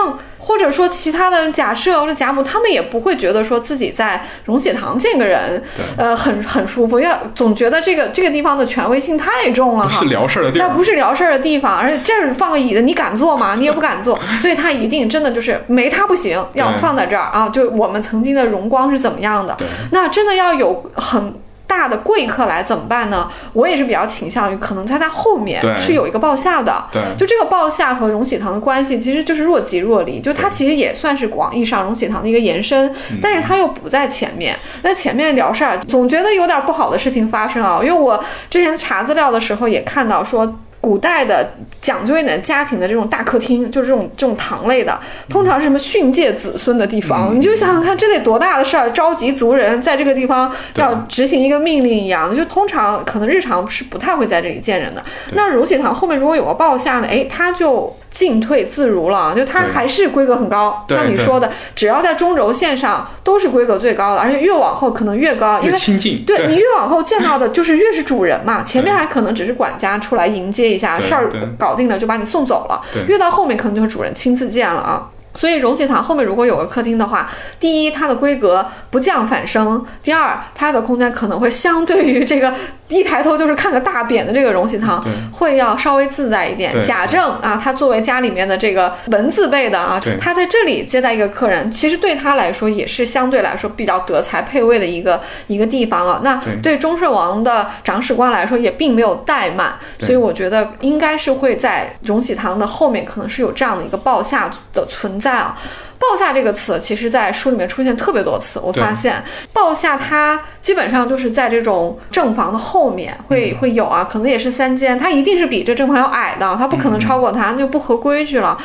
[0.47, 5.61] 或者说其他的假设或者贾母，他们也不会觉得说自己在荣禧堂见个人，
[5.97, 9.99] 呃，很很舒服，因为总觉得这个这个地方的权威性太重了不哈。
[9.99, 10.69] 是聊事儿的地那。
[10.69, 13.55] 不是聊事儿的地方，而且这儿放个椅子，你敢坐吗？
[13.55, 17.49] 你也不敢坐， 所以他一定真的就是没他不行，要放在这儿啊！
[17.49, 19.57] 就我们曾经的荣光是怎么样的？
[19.91, 21.33] 那真的要有很。
[21.67, 23.29] 大的贵客来怎么办呢？
[23.53, 34.57] 我也是比较倾向于，可能在他后面是有一个报下的，对就这个报下和荣禧堂的关系其实就是若即若离，就它其实也算是广义上荣禧堂的一个延伸，嗯但是它又不在前面。
[34.81, 37.79] 那前面聊事儿，总觉得有点不好的事情发生啊。
[37.83, 40.57] 因为我之前查资料的时候也看到说。
[40.79, 47.33] 古代的讲究一点家庭的这种大客厅，就是这种这种堂类的，通常是什么训诫子孙的地方。
[47.33, 52.35] 嗯你就想想看，这得多大的事儿，召集族人在这个地方要执行一个命令一样的。
[52.35, 55.03] 就通常可能日常是不太会在这里见人的。
[55.33, 60.83] 那荣禧堂后面如果有个报下呢，哎，他就进退自如了，就它还是规格很高。
[60.89, 75.07] 像你说的，只要在中轴线上都是规格最高的，而且越往后可能越高，因为亲近，对你越往后见到的就是越是主人嘛，前面还可能只是管家出来迎接一下，事儿搞定了就把你送走了，越到后面可能就是主人亲自见了啊。
[75.35, 82.51] 所以荣禧堂后面如果有个客厅的话，第一它的规格不降反升，第二它的空间可能会相对于这个
[82.89, 86.73] 一抬头就是看个大扁的这个荣禧堂会要稍微自在一点。
[86.83, 96.21] 贾政啊，他作为家里面的这个文字辈的啊，他在这里接待一个客人，其实对他来说也是相对来说比较德才配位的一个一个地方啊。
[96.23, 105.57] 那对对忠顺王的长史官来说也并没有怠慢，所以我觉得应该是会在荣禧堂的后面可能是有这样的一个报下的存在啊。
[105.99, 108.59] 报下这个词，其实在书里面出现特别多次。
[108.59, 109.21] 我发现
[109.51, 118.57] 报下它基本上就是在这种正房的后面会、会有啊，可能也是三间，它一定是比这正房要矮的，它不可能超过它，那就不合规矩了。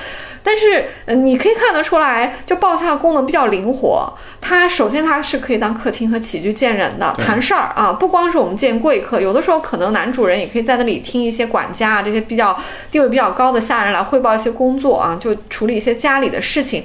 [0.43, 4.13] 但是，呃，你可以看得出来，就报下的功能比较灵活。
[4.41, 12.59] 它首先它是可以当客厅和起居见人的，谈事儿啊，不光是我们见贵客，有的时候可能男主人也可以在那里听一些管家啊这些比较
[12.91, 16.83] 地位比较高的下人来汇报一些工作啊，就处理一些家里的事情。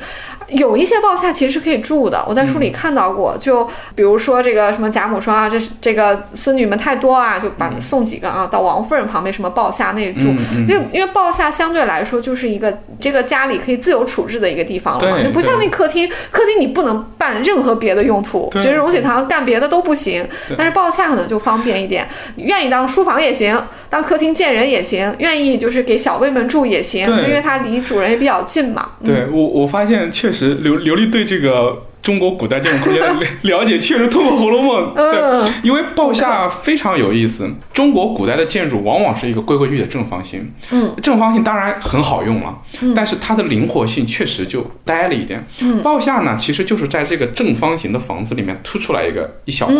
[0.49, 3.37] 有一些报下其实是可以住的，我在书里看到过。
[3.39, 10.33] 就比如说这个什么贾母说啊，这是这个孙女们太多啊，就把你送几个啊到王夫人旁边什么报下那住。
[10.67, 18.61] 就因为报下相对来说就是一个这个家里可以自由处置的一个地方了嘛，就不像那客厅，客厅你不能办任何别的用途，对。
[18.61, 22.07] 其实荣禧堂干别的都不行，但是报下可能就方便一点，
[22.37, 28.89] 愿意当书房也行，当客厅见人也行，愿意就是给小辈们住也行，就因为它离主人也比较近嘛。
[29.03, 37.53] 对我，我发现确实刘刘丽对这个中国古代建筑空间的了 了解，确实通过《红楼梦》对，嗯，因为报下非常有意思。
[37.73, 42.57] 中国古代的建筑往往是一个规规矩矩的正方形，嗯，正方形当然很好用了，
[42.95, 45.45] 但是它的灵活性确实就呆了一点。
[45.59, 45.81] 嗯。
[45.83, 49.75] 报下呢，其实就是在这个正方形的房子里面突出来一个一小块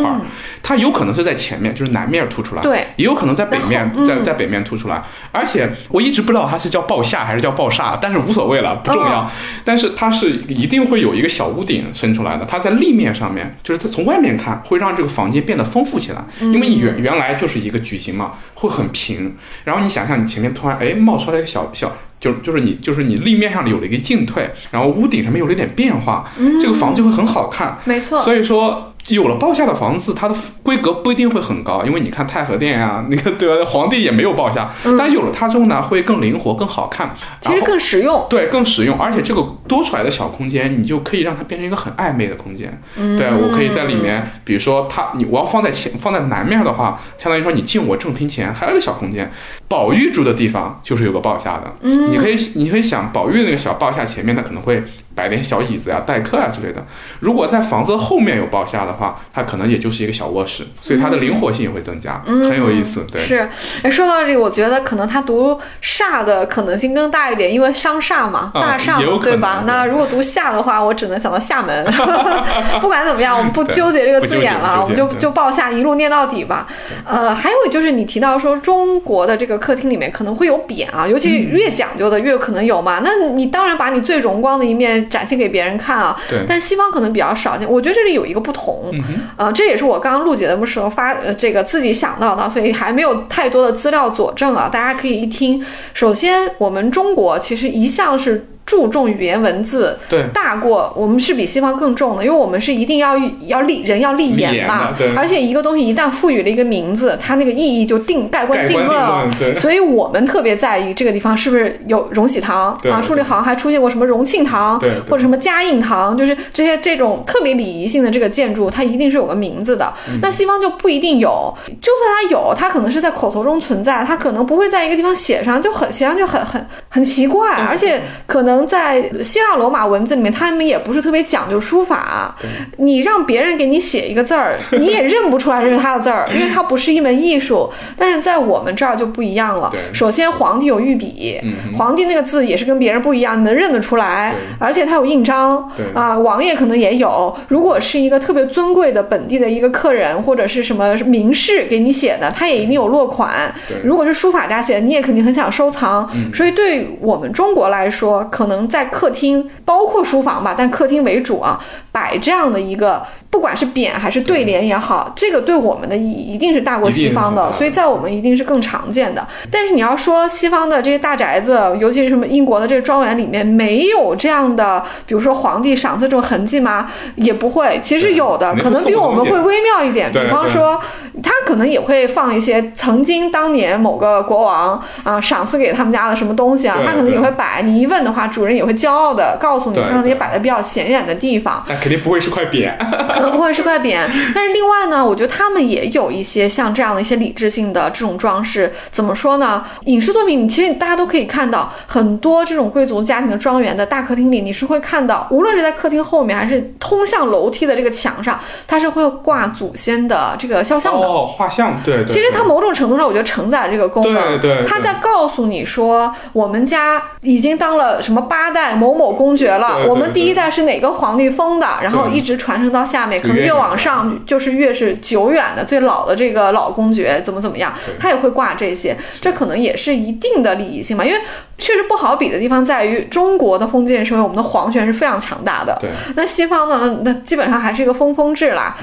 [0.62, 5.02] 它有可能是在前面，就是南面突出来，对，也有可能在北面在在北面突出来。
[5.32, 9.22] 而且我一直不知道它是叫报下还是叫报煞，但是无所谓了，不重要。
[9.22, 9.30] 哦
[9.64, 19.36] 但是它是一定会有一个小屋顶伸出来的，它在立面上面，就是它从外面看会让这个房间变得丰富起来，嗯因为你原原来就是一个矩形嘛，会很平。
[19.64, 21.96] 然后你想象你前面突然哎冒出来一个小小。
[22.20, 26.28] 就就是你就是你立面上有了一个进退，然后屋顶上面有了一点变化，
[26.60, 27.78] 这个房子就会很好看。
[27.86, 33.70] 没错，所以说，有了报下的房子，它的规格不一定会很高，因为你看太和殿呀、那个对吧？
[33.70, 38.26] 皇帝也没有报下，但有了它之后呢，会更灵活、更好看，嗯其实更实用。
[38.30, 42.82] 对更实用，而且这个多出来的小空间，你就可以让它变成一个很暧昧的空间。
[42.98, 49.32] 嗯对我可以在里面，比如说它，你我要放在前放在南面的话，相当于说你进我正厅前还有一个小空间，
[49.70, 54.84] 宝玉住的地方就是有个报下的，嗯你可以你可以想宝玉那个小报下前面，它可能会
[55.16, 56.86] 摆点小椅子呀、待客啊之类的。
[57.20, 63.06] 如果在房子后面有报下的话，它可能也就是一个小卧室，所以它的灵活性也会增加，嗯很有意思。
[63.12, 63.48] 对，是，
[63.84, 69.64] 哎，说到这个，我觉得可能他读煞的可能性更大一点，因为商厦嘛，啊大厦对吧？
[69.66, 71.86] 那如果读下的话，我只能想到厦门。
[72.82, 76.68] 不管怎么样，我们不纠结这个字眼了，我们就就报下一路念到底吧。
[77.06, 83.02] 呃，还有就是你提到说中国的这个客厅里面可能会有匾啊，尤其越讲究的越可能有嘛。
[83.04, 86.20] 那你当然把你最荣光的一面展现给别人看啊。
[86.30, 87.70] 对但西方可能比较少见。
[87.70, 89.02] 我觉得这里有一个不同，嗯
[89.36, 95.64] 啊，呃，这也是我刚刚录节目时候发呃这个自己想到的，所以还没有太多的资料佐证啊，大家可以一听。
[95.94, 98.48] 首先，我们中国其实一向是。
[98.68, 129.04] 注重语言文字，对，大过我们是比西方更重的，因为我们是一定要要立人要立言嘛，对，而且一个东西一旦赋予了一个名字，它那个意义就定盖棺定论了，对，所以我们特别在意这个地方是不是有荣禧堂啊，书里好像还出现过什么荣庆堂，对，或者什么嘉应堂，就是这些这种特别礼仪性的这个建筑，它一定是有个名字的，那西方就不一定有，就算它有，它可能是在口头中存在，它可能不会在一个地方写上，就很写上就很很很奇怪，而且可能在。
[129.24, 132.36] 希腊罗马文字里面，他们也不是特别讲究书法。
[132.78, 137.70] 你让别人给你写一个字儿， 你也认不出来这是他的字儿，因为它不是一门艺术。
[137.98, 139.70] 但是在我们这儿就不一样了。
[139.94, 141.40] 首先皇帝有御笔，
[141.78, 144.34] 皇帝那个字也是跟别人不一样，你能认得出来。
[144.60, 145.70] 而且他有印章。
[145.94, 147.36] 啊，王爷可能也有。
[147.48, 153.54] 如果是一个特别尊贵的本地的一个客人或者是什么名士给你写的，他也一定有落款。
[153.84, 156.10] 如果是书法家写的，你也肯定很想收藏。
[156.34, 159.50] 所以对我们中国来说，可能在客厅。
[159.64, 163.06] 包括书房吧，但客厅为主啊，摆这样的一个。
[163.38, 169.24] 不管是匾还是对联也好，这个对我们的意义一定是大过西方的，所以在我们一定是更常见的。
[169.52, 176.90] 但是你要说西方的这些大宅子，尤其是什么英国的这个庄园里面没有这样的，比如说皇帝赏赐这种痕迹吗？
[177.14, 180.12] 也不会，其实有的，可能比我们会微妙一点。
[180.12, 180.82] 比方说，
[181.22, 187.62] 他可能也会放一些曾经当年某个国王啊赏赐给他们家的什么东西啊，他可能也会摆。
[187.62, 191.64] 你一问的话，主人也会骄傲的告诉你，可能也摆在比较显眼的地方。
[191.70, 192.74] 那肯定不会是块匾。
[193.32, 198.72] 不会是块匾，但是另外呢，我觉得他们也有一些像这样的一些理智性的这种装饰。
[198.92, 199.66] 怎么说呢？
[199.86, 211.08] 影视作品其实大家都可以看到，很多这种贵族家庭的庄园的大客厅里，你是会看到，无论是在客厅后面还是通向楼梯的这个墙上，它是会挂祖先的这个肖像的。
[211.08, 212.06] 哦，画像，对。
[212.06, 214.40] 其实它某种程度上，我觉得承载了这个功能。
[214.40, 214.68] 对对。
[214.68, 223.07] 它在告诉你说，我们家已经当了什么八代某某公爵了，我们第一代是哪个皇帝封的，然后一直传承到下。
[223.20, 231.18] 可能越往上就是越是久远的最老的这个老公爵怎么怎么样，他也会挂这些，这可能也是一定的礼仪性嘛，因为
[231.58, 235.76] 确实不好比的地方在于中国的封建社会，我们的皇权是非常强大的。
[235.80, 238.78] 对，那西方呢，那基本上还是一个封封制啦。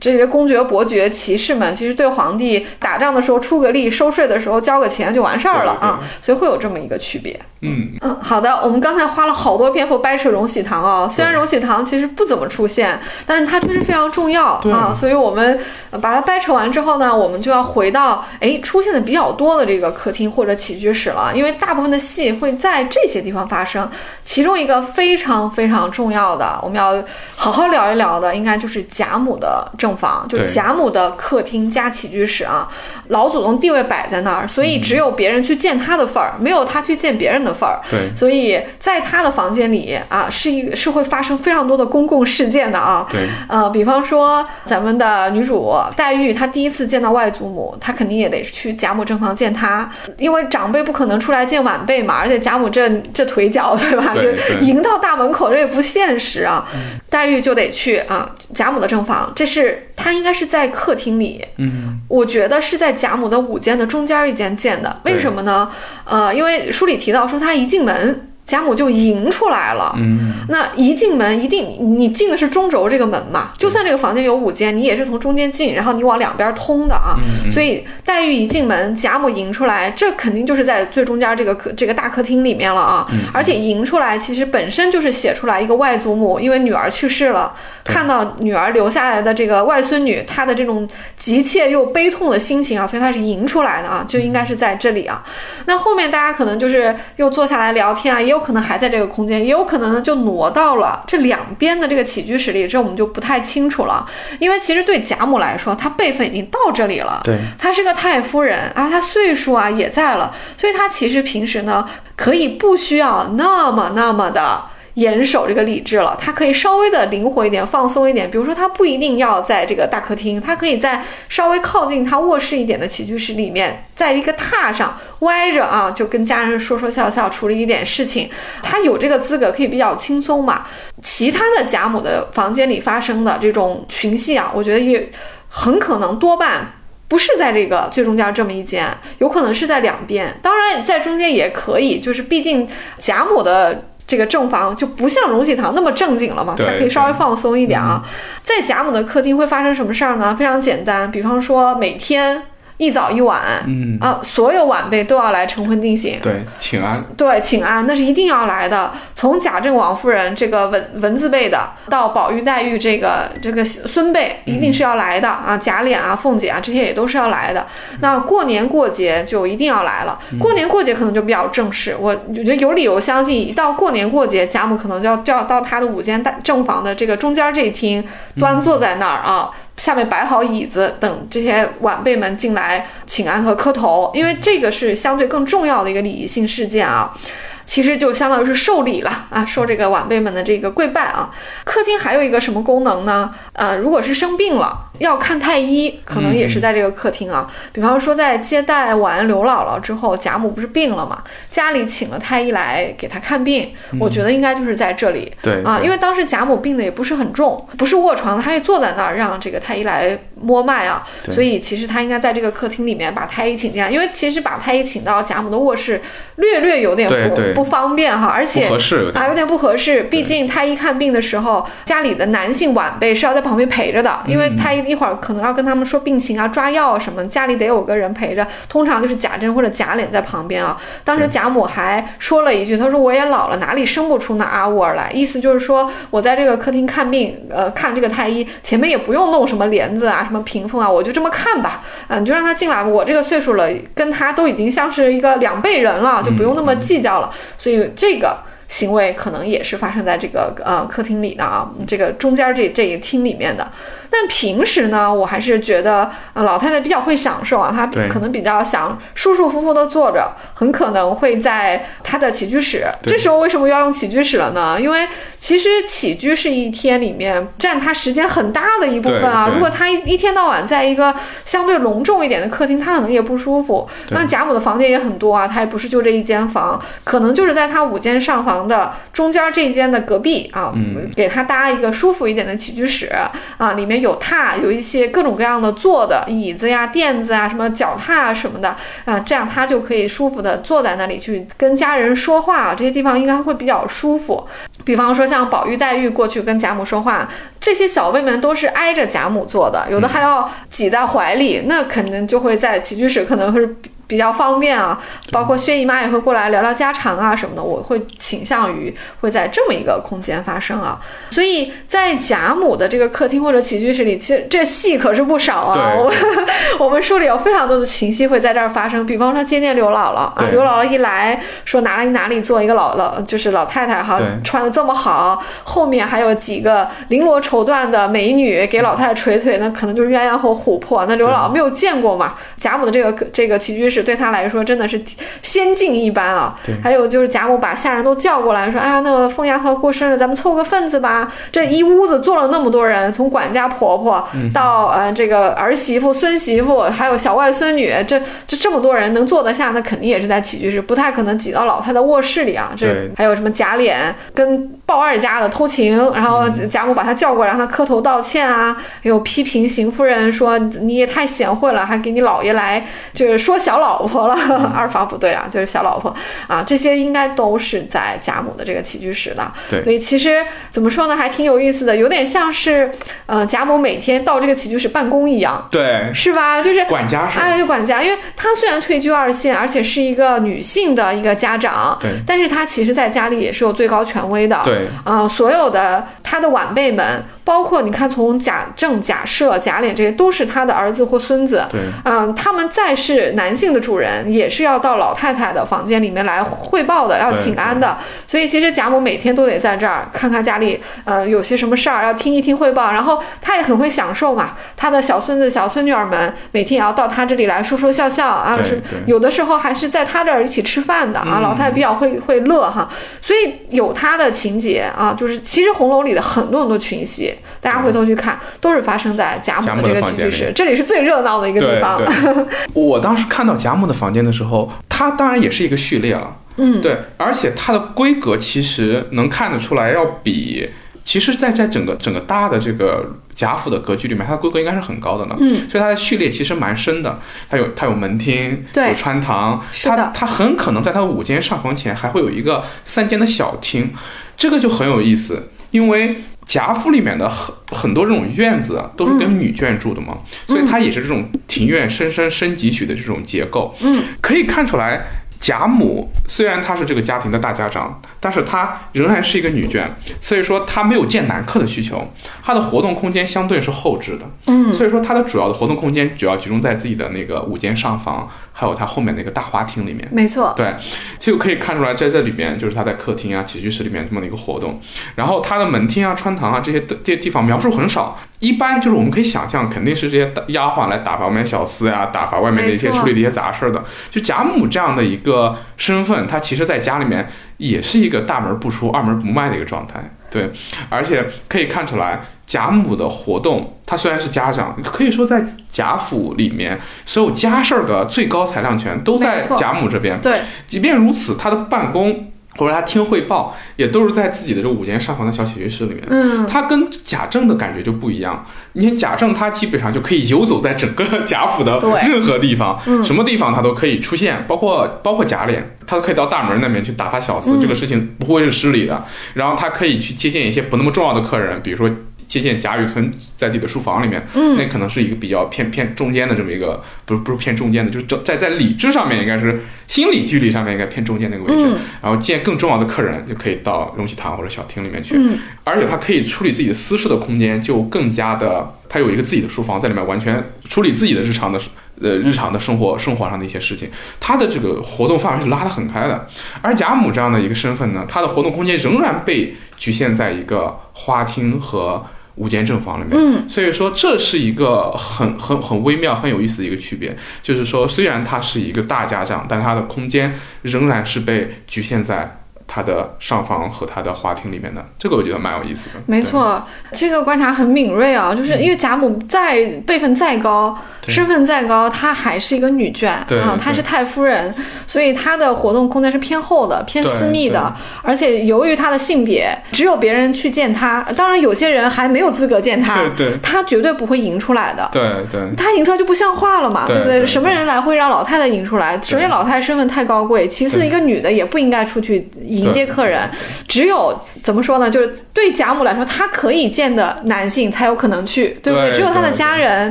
[0.00, 7.38] 这些公爵、伯爵、骑士们，其实对皇帝打仗的时候出个力，收税的时候交个钱就完事儿了啊，所以会有这么一个区别。
[7.62, 15.60] 嗯嗯，好的，我们刚才花了好多篇幅掰扯荣禧堂啊，虽然荣禧堂其实不怎么出现，但是它确实非常重要啊，所以我们
[16.00, 23.88] 把它掰扯完之后呢，我们就要回到哎出现的比较多的这个客厅或者起居室了，因为大部分的戏会在这些地方发生，
[24.24, 27.02] 其中一个非常非常重要的，我们要
[27.36, 32.68] 好好聊一聊的，应该就是贾母的正房，就是贾母的客厅加起居室啊，
[33.08, 37.54] 老祖宗地位摆在那儿，所以只有别人去见他的份儿，没有他去见别人的。
[37.60, 54.22] 份儿，对，所以在他的房间里啊，是一是会发生非常多的公共事件的啊，对，呃，比方说咱们的女主黛玉，她第一次见到外祖母，她肯定也得去贾母正房见她，因为长辈不可能出来见晚辈嘛，而且贾母这这腿脚对吧，就
[54.64, 56.66] 迎到大门口这也不现实啊，
[57.08, 65.70] 黛玉就得去啊贾母的正房，这是她应该是在客厅里，嗯，我觉得是在贾母的五间的中间一间建的，为什么呢？
[66.04, 67.38] 呃，因为书里提到说。
[67.40, 68.26] 她一进门。
[68.50, 77.14] 贾母就迎出来了，嗯，那一进门一定你进的是中轴这个门嘛，就算这个房间有五间，你也是从中间进，然后你往两边通的啊。
[77.48, 83.06] 所以黛玉一进门，贾母迎出来，这肯定就是在最中间这个客这个大客厅里面了啊。
[83.32, 95.24] 而且迎出来其实本身就是写出来一个外祖母，因为女儿去世了，看到女儿留下来的这个外孙女，她的这种急切又悲痛的心情啊，所以她是迎出来的啊，就应该是在这里啊。
[95.66, 98.39] 那后面大家可能就是又坐下来聊天啊，也有。
[98.40, 104.04] 可能还在这个空间，也有可能呢就挪到了这两边的这个起居室里，这我们就不太清楚了。
[104.38, 114.62] 因为其实对贾母来说，她辈分已经到这里了，对，她是个太夫人啊，她岁数啊也在了，所以她其实平时呢可以不需要那么那么的。
[114.94, 118.28] 严守这个理智了，他可以稍微的灵活一点，放松一点。
[118.30, 128.28] 比如说，他不一定要在这个大客厅，他可以在稍微靠近他卧室一点的起居室里面，在一个榻上歪着啊，就跟家人说说笑笑，处理一点事情。
[128.62, 130.66] 他有这个资格，可以比较轻松嘛。
[131.02, 135.08] 其他的贾母的房间里发生的这种群戏啊，我觉得也
[135.48, 136.72] 很可能多半
[137.06, 140.36] 不是在这个最中间这么一间，有可能是在两边。
[140.42, 142.68] 当然，在中间也可以，就是毕竟
[142.98, 143.84] 贾母的。
[144.10, 148.02] 这个正房就不像荣禧堂那么正经了嘛，它可以稍微放松一点啊。
[148.42, 150.34] 在贾母的客厅会发生什么事儿呢？
[150.34, 152.42] 非常简单，比方说每天
[152.80, 157.04] 一早一晚，嗯啊，所有晚辈都要来晨昏定省，对，请安。
[157.14, 158.90] 对，请安，那是一定要来的。
[159.14, 165.58] 从贾政王夫人这个文文字辈的，到宝玉、黛玉这个这个孙辈，一定是要来的啊。
[165.58, 167.66] 贾琏啊、凤姐啊，这些也都是要来的。
[168.00, 170.18] 那过年过节就一定要来了。
[170.38, 178.02] 过年过节可能就比较正式，我我觉得有理由相信，一到过年过节，贾母可能就要就要到她的五间大正房的这个中间这一厅，
[178.38, 179.50] 端坐在那儿啊。
[179.80, 187.16] 下面摆好椅子，等这些晚辈们进来请安和磕头，因为这个是相对更重要的一个礼仪性事件啊。
[187.64, 191.30] 其实就相当于是受礼了啊，受这个晚辈们的这个跪拜啊。
[191.64, 193.34] 客厅还有一个什么功能呢？
[193.54, 197.52] 呃，如果是生病了要看太医，可能也是在这个客厅啊。
[197.72, 205.32] 比方说在接待完刘姥姥之后，贾母不是病了嘛，家里请了太医来给她看病，我觉得应该就是在这里。
[205.42, 211.06] 对啊，因为当时贾母病的也不是很重，不是卧床的，她也坐在那儿让这个太医来摸脉啊。
[211.30, 216.00] 所以其实她应该在这个客厅里面把太医请进来，因为其实把太医请到贾母的卧室，
[216.36, 217.08] 略略有点
[217.54, 217.60] 不。
[217.60, 218.68] 不方便哈，而且
[219.14, 220.04] 啊有点不合适。
[220.04, 228.46] 毕竟太医看病的时候，家里的男性晚辈是要在旁边陪着的，因为太医一会儿可能要跟他们说病情啊、抓药啊什么，家里得有个人陪着。
[228.68, 230.76] 通常就是贾珍或者贾琏在旁边啊。
[231.04, 235.10] 当时贾母还说了一句，她说我也老了，哪里生不出那阿呜儿来？
[235.14, 241.82] 意思就是说我在这个客厅看病，呃，看这个太医前面也不用弄什么帘子啊、什么屏风啊，我就这么看吧。
[242.08, 247.30] 啊，你就让他进来，我这个岁数了，跟他都已经像是一个两辈人了，就不用那么计较了。
[247.56, 248.36] 所以这个
[248.68, 253.66] 行为可能也是发生在这个呃客厅里的啊，这个中间这这一厅里面的。
[254.10, 262.84] 但平时呢，我还是觉得呃老太太比较会享受啊，她可能比较想舒舒服服的坐着，很可能会在她的起居室。
[263.04, 264.76] 这时候为什么要用起居室了呢？
[264.80, 265.06] 因为
[265.38, 269.48] 其实起居是一天里面占她时间很大的一部分啊。
[269.54, 273.88] 如果她一一天到晚在一个相对隆重一点的客厅，她可能也不舒服。
[274.08, 280.74] 那贾母的房间也很多啊，她也不是就这一间房，可能就是在她五间上房的中间这一间的隔壁啊，
[281.14, 283.08] 给她搭一个舒服一点的起居室
[283.56, 283.99] 啊，里面。
[284.00, 292.74] 有榻，有一些各种各样的坐的椅子呀、垫子啊，什么脚踏啊什么的啊，这样他就可以舒服的坐在那里去跟家人说话。
[292.74, 294.46] 这些地方应该会比较舒服。
[294.84, 297.28] 比方说像宝玉、黛玉过去跟贾母说话，
[297.60, 303.68] 这些小辈们都是挨着贾母坐的，有的还要挤在怀里，那肯定就会在起居室可能会。
[304.10, 305.00] 比较方便啊，
[305.30, 311.00] 包括薛姨妈也会过来聊聊家常啊什么的，我会倾向于会在这么一个空间发生啊。
[311.30, 315.94] 所以在贾母的这个客厅或者起居室里，其实这戏可是不少啊。
[315.96, 316.12] 我
[316.84, 331.06] 我们书里有非常多的情戏会在这儿发生，比方说接见刘姥姥啊，刘姥姥一来说哪里哪里做一个老老就是老太太哈，穿的这么好，后面还有几个绫罗绸缎的美女给老太太捶腿，那可能就是鸳鸯和琥珀。
[331.06, 333.99] 那刘姥姥没有见过嘛，贾母的这个这个起居室。
[334.02, 335.00] 对他来说真的是
[335.42, 336.58] 仙境一般啊！
[336.82, 352.72] 还有就是贾母把下人都叫过来，说：“哎呀，那个凤丫头过生日，咱们凑个份子吧。”这一屋子坐了那么多人，从管家婆婆到呃这个儿媳妇、孙媳妇，还有小外孙女，这这这么多人能坐得下，那肯定也是在起居室，不太可能挤到老太太卧室里啊。
[352.76, 353.94] 这还有什么贾琏
[354.34, 362.82] 跟鲍二家的偷情，然后贾母把他叫过来，让他磕头道歉啊，有批评邢夫人说你也太贤惠了，还给你姥爷来
[363.12, 363.89] 就是说小老。
[363.90, 364.34] 老婆了，
[364.74, 366.14] 二房不对啊，就是小老婆
[366.46, 369.52] 啊，这些应该都是在贾母的这个起居室的。
[369.68, 372.90] 对，所以其实怎么说呢，还挺有意思的，有点像是
[373.26, 375.66] 呃贾母每天到这个起居室办公一样。
[375.70, 376.62] 对，是吧？
[376.62, 377.38] 就是管家是。
[377.38, 384.60] 哎，就管家，因为她虽然退居二线，而且是一个女性的一个家长，对，但是她其实在家里也是有最高权威的。
[384.64, 387.24] 对，啊，所有的她的晚辈们。
[387.44, 391.64] 包括你看，从贾政、贾赦、贾琏这些，都是他的儿子或孙子。
[391.70, 397.98] 对，嗯，他们再是男性的主人，也是要到老太太的房间里面来汇报的，要请安的。
[398.26, 402.92] 所以其实贾母每天都得在这儿看看家里，呃，有些什么事儿，要听一听汇报。
[402.92, 411.40] 然后他也很会享受嘛，他的小孙子、小孙女儿们每天也要到他这里来说说笑笑啊，是有的时候还是在他这儿一起吃饭的啊。
[411.40, 412.88] 老太太比较会会乐哈，
[413.20, 417.29] 所以有他的情节啊，就是其实红楼里的很多很多群戏。
[417.60, 422.00] 大家回头去看，都是发生在贾母的这个起居室，这里是最热闹的一个地方。
[422.74, 426.36] 我当时看到贾母的房间的时候，它当然也是一个序列了。
[426.56, 430.68] 嗯，对，而且它的规格其实能看得出来，要比
[431.04, 435.36] 其实，在在整个整个大的这个贾府的格局里面，它的规格应该是很高的呢。
[435.40, 437.18] 嗯，所以它的序列其实蛮深的，
[437.48, 443.94] 它有它有门厅，有穿堂，它它很可能在它五间上房前还会有一个三间的小厅，
[444.36, 446.16] 这个就很有意思，因为。
[446.50, 453.72] 贾府里面的很很多这种院子都是跟女眷住的嘛，所以它也是这种庭院深深深几许的这种结构。
[453.80, 455.06] 嗯，可以看出来。
[455.40, 459.86] 贾母虽然她是这个家庭的大家长，但是她仍然是一个女眷，
[460.20, 462.06] 所以说她没有见男客的需求，
[462.44, 468.28] 她的活动空间相对是后置的，嗯，所以说她的主要的活动空间主要集中在自己的那个五间上房，
[468.60, 470.06] 还有它后面那个大花厅里面。
[470.12, 470.74] 没错，对，
[471.18, 474.78] 就可以看出来在这里面就是他在客厅啊、起居室里面这么的一个活动，
[475.14, 490.00] 然后他的门厅啊、穿堂啊这些的这些地方描述很少，一般就是我们可以想象肯定是这些丫鬟来打发外面小厮呀、打发外面的一些处理的一些杂事儿的，就贾母这样的一个身份，她其实在家里面也是一个大门不出、二门不迈的一个状态。
[490.30, 490.50] 对，
[490.88, 500.20] 而且可以看出来，贾母的活动，她虽然是家长，可以说在贾府里面，所有家事儿的最高裁量权都在贾母这边。
[500.20, 506.04] 对，即便如此，她的办公或者他听汇报，也都是在自己的这五间上房的小起居室里面。
[506.08, 508.44] 嗯，他跟贾政的感觉就不一样。
[508.72, 519.04] 你看贾政，他基本上就可以游走在整个贾府的任何地方，嗯什么地方他都可以出现，包括包括贾琏，他都可以到大门那边去打发小厮，嗯这个事情不会是失礼的。
[519.34, 521.88] 然后他可以去接见一些不那么重要的客人，比如说。
[522.30, 531.68] 接见贾雨村在自己的书房里面，嗯那可能是一个比较偏偏中间的这么一个，不是不是偏中间的，就是在在理智上面应该是心理距离上面应该偏中间那个位置。
[531.74, 535.16] 嗯然后见更重要的客人，就可以到荣禧堂或者小厅里面去。
[535.16, 541.60] 嗯，而且他可以处理自己的私事的空间就更加的，他有一个自己的书房，在里面完全处理自己的日常的
[542.00, 546.26] 呃日常的生活生活上的一些事情，他的这个活动范围是拉得很开的。
[546.62, 552.04] 而贾母这样的一个身份呢，他的活动空间仍然被局限在一个花厅和
[552.36, 553.16] 五间正房里面。
[553.16, 562.39] 嗯，所以说这是一个很很很微妙、很有意思的一个区别，就是说虽然它是一个大家长，但它的空间仍然是被局限在。
[562.72, 565.96] 他的上房和它的花厅里面的，这个我觉得蛮有意思的。
[566.06, 574.54] 没错，这个观察很敏锐啊，就是因为贾母再辈分再高，身份再高，她还是一个女眷对啊，她是太夫人，
[574.86, 583.36] 所以她的活动空间是偏厚的、偏私密的，而且由于她的性别，只有别人去见她，当然有些人还没有资格见她，对对。
[583.42, 584.88] 她绝对不会迎出来的。
[584.92, 585.40] 对对。
[585.56, 586.98] 她迎出来就不像话了嘛，不对？
[587.00, 587.26] 不对？
[587.26, 588.96] 什么人来会让老太太迎出来？
[589.02, 593.28] 首先，老太太身份太高贵；其次，一个女的也不应该出去迎接客人。
[593.68, 594.90] 只有怎么说呢？
[594.90, 598.90] 就是对贾母来说，她可以见的男性才有可能去，对不对？
[598.90, 599.90] 对只有她的家人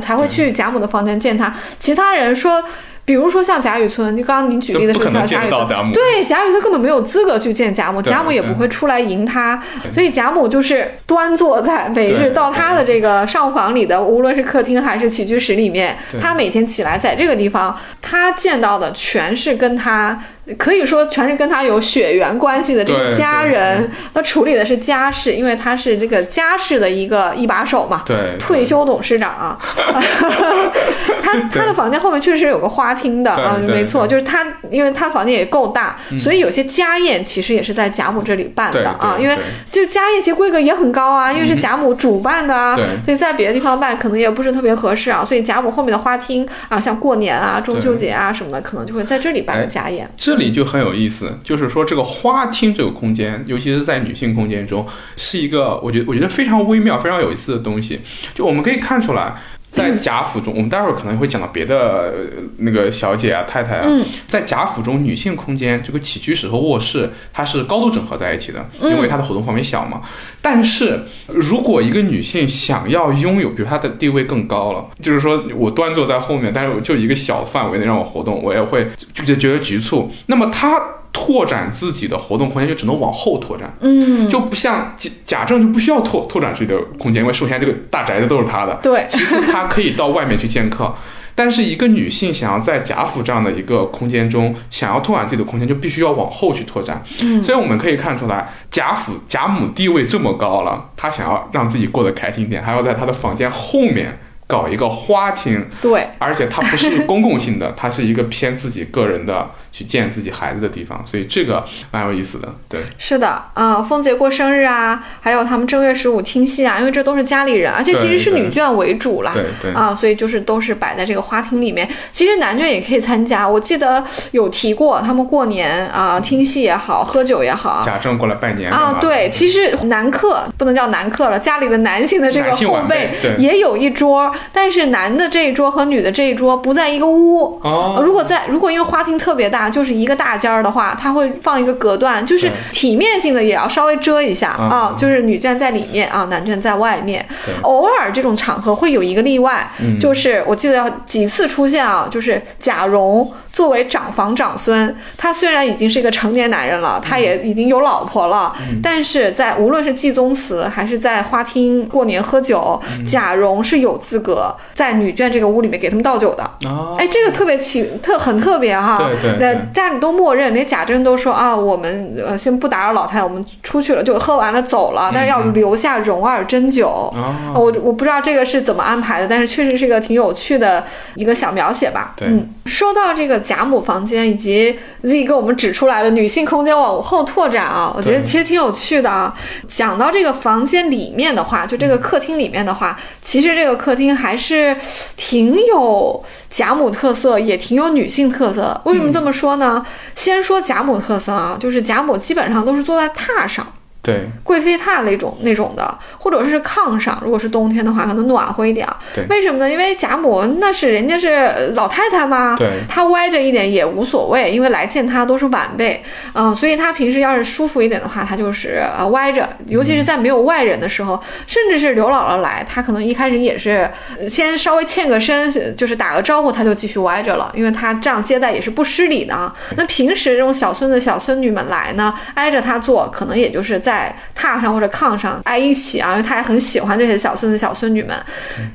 [0.00, 2.62] 才会去贾母的房间见她，其他人说。
[3.02, 5.92] 比如说像贾雨村，你刚刚您举例的是贾雨村。
[5.92, 9.60] 对，贾雨村根本没有资格去见贾母，贾母也不会出来迎他，
[9.92, 20.16] 所以贾母就是端坐在每日到他的这个上房里的，无论是客厅还是起居室里面，对他每天起来在这个地方，他见到的全是跟他。
[20.58, 29.58] 可以说全是跟他有血缘关系的这个家人，他处理的是家事，因为他是这个家事的一个一把手嘛，对退休董事长啊，
[31.22, 39.36] 他他的房间后面确实是有个花厅的啊，没错，就是他，因为他房间也够大，所以有些家宴其实也是在贾母这里办的啊，因为
[39.70, 50.08] 就家宴其实规格也很高啊，因为是贾母主办的啊，所以在别的地方办可能也不是特别合适啊，所以贾母后面的花厅啊，像过年啊、中秋节啊什么的，可能就会在这里办个家宴。
[50.16, 54.84] 这里就很有意思，就是说这个花厅这个空间，尤其是在女性空间中，
[55.16, 58.00] 是一个我觉得我觉得非常微妙、非常有意思的东西。
[58.34, 59.34] 就我们可以看出来，
[59.70, 62.12] 在贾府中，我们待会儿可能会讲到别的呃
[62.58, 70.02] 那个小姐啊、太太啊，嗯在贾府中，女性空间这个起居室和卧室，它是高度整合在一起的，因为它的活动范围小嘛。
[70.42, 80.10] 但是如果一个女性想要拥有，比如她的地位更高了，就是说我端坐在后面，但是我就一个小范围内让我活动，我也会就就觉得局促。
[80.26, 80.82] 那么她
[81.12, 90.94] 拓展自己的活动空间就只能往后拓展，嗯，就不像贾贾政就不需要拓拓展自己的空间，因为首先这个大宅子都是他的，对，其次，他可以到外面去见客。
[91.34, 97.02] 但是一个女性想要在贾府这样的一个空间中，想要拓展自己的空间，就必须要往后去拓展。
[97.22, 97.42] 嗯。
[97.42, 104.18] 所以我们可以看出来，贾府贾母地位这么高了，她想要让自己过得开心点，还要在她的房间后面
[104.50, 112.48] 搞一个花厅，对，而且它不是公共性的， 它是一个偏自己个人的去见自己孩子的地方，所以这个蛮有意思的。
[112.68, 119.32] 对，是的，啊，凤姐过生日啊，还有他们正月十五听戏啊，因为这都是家里人，而且其实是女眷为主啦。
[119.34, 121.88] 对对啊，所以就是都是摆在这个花厅里面。
[122.10, 127.82] 其实男眷也可以参加，我记得有提过，他们过年啊听戏也好，喝酒也好。
[127.84, 137.60] 贾政过来拜年啊对，其实男客不能叫男客了，家里的男性的这个后晚辈也有一桌但是男的这一桌和女的这一桌不在一个屋。
[137.62, 144.68] 哦，如果在如果因为花厅特别大，就是一个大间儿的话，他会放一个隔断，就是体面性的也要稍微遮一下嗯。
[144.68, 147.24] 啊，就是女站在里面啊，男站在外面。
[147.44, 147.54] 对。
[147.62, 149.98] 偶尔这种场合会有一个例外，嗯。
[149.98, 158.80] 就是我记得要几次出现啊，就是贾蓉作为长房长孙，他虽然已经是一个成年男人了，他也已经有老婆了，嗯。
[158.82, 163.04] 但是在无论是祭宗祠还是在花厅过年喝酒，嗯。
[163.06, 164.29] 贾蓉是有资格
[164.74, 166.42] 在女眷这个屋里面给他们倒酒的。
[166.64, 168.98] 哦，哎，这个特别奇特，很特别哈。
[168.98, 176.88] 对对那对家里都默认，连贾珍都说啊，我们呃先不打扰老太太，我们出去了，就喝完了走了，但是要留下蓉儿斟酒。
[176.88, 182.14] 哦，我我不知道这个是怎么安排的，但是确实是个挺有趣的一个小描写吧。
[182.16, 189.34] 对嗯，说到这个贾母房间以及 Z 给我们指出来的女性空间往后拓展啊，我觉得其实挺有趣的啊。
[189.66, 194.76] 讲到这个房间里面的话，就这个客厅里面的话，其实这个客厅还是
[195.16, 198.78] 挺有贾母特色，也挺有女性特色。
[198.84, 199.84] 为什么这么说呢？
[200.14, 203.66] 先说贾母特色啊，就是贾母基本上都是坐在榻上。
[204.02, 208.88] 对贵妃榻那种那种的，或者是炕上，如果是冬天的话，可能暖和一点。
[209.14, 209.70] 对为什么呢？
[209.70, 229.54] 因为贾母那是人家是老太太嘛，对她歪着一点也无所谓，因为来见她都是晚辈，嗯、所以她平时要是舒服一点的话，她就是呃歪着，尤其是在没有外人的时候，甚至是刘姥姥来，她可能一开始也是呃先稍微欠个身，就是打个招呼，她就继续歪着了，因为她这样接待也是不失礼的啊。
[229.76, 233.89] 那平时这种小孙子小孙女们来呢，挨着她坐，可能也就是在
[234.36, 238.16] 榻上或者炕上挨一起啊，因为他也很喜欢这些小孙子小孙女们。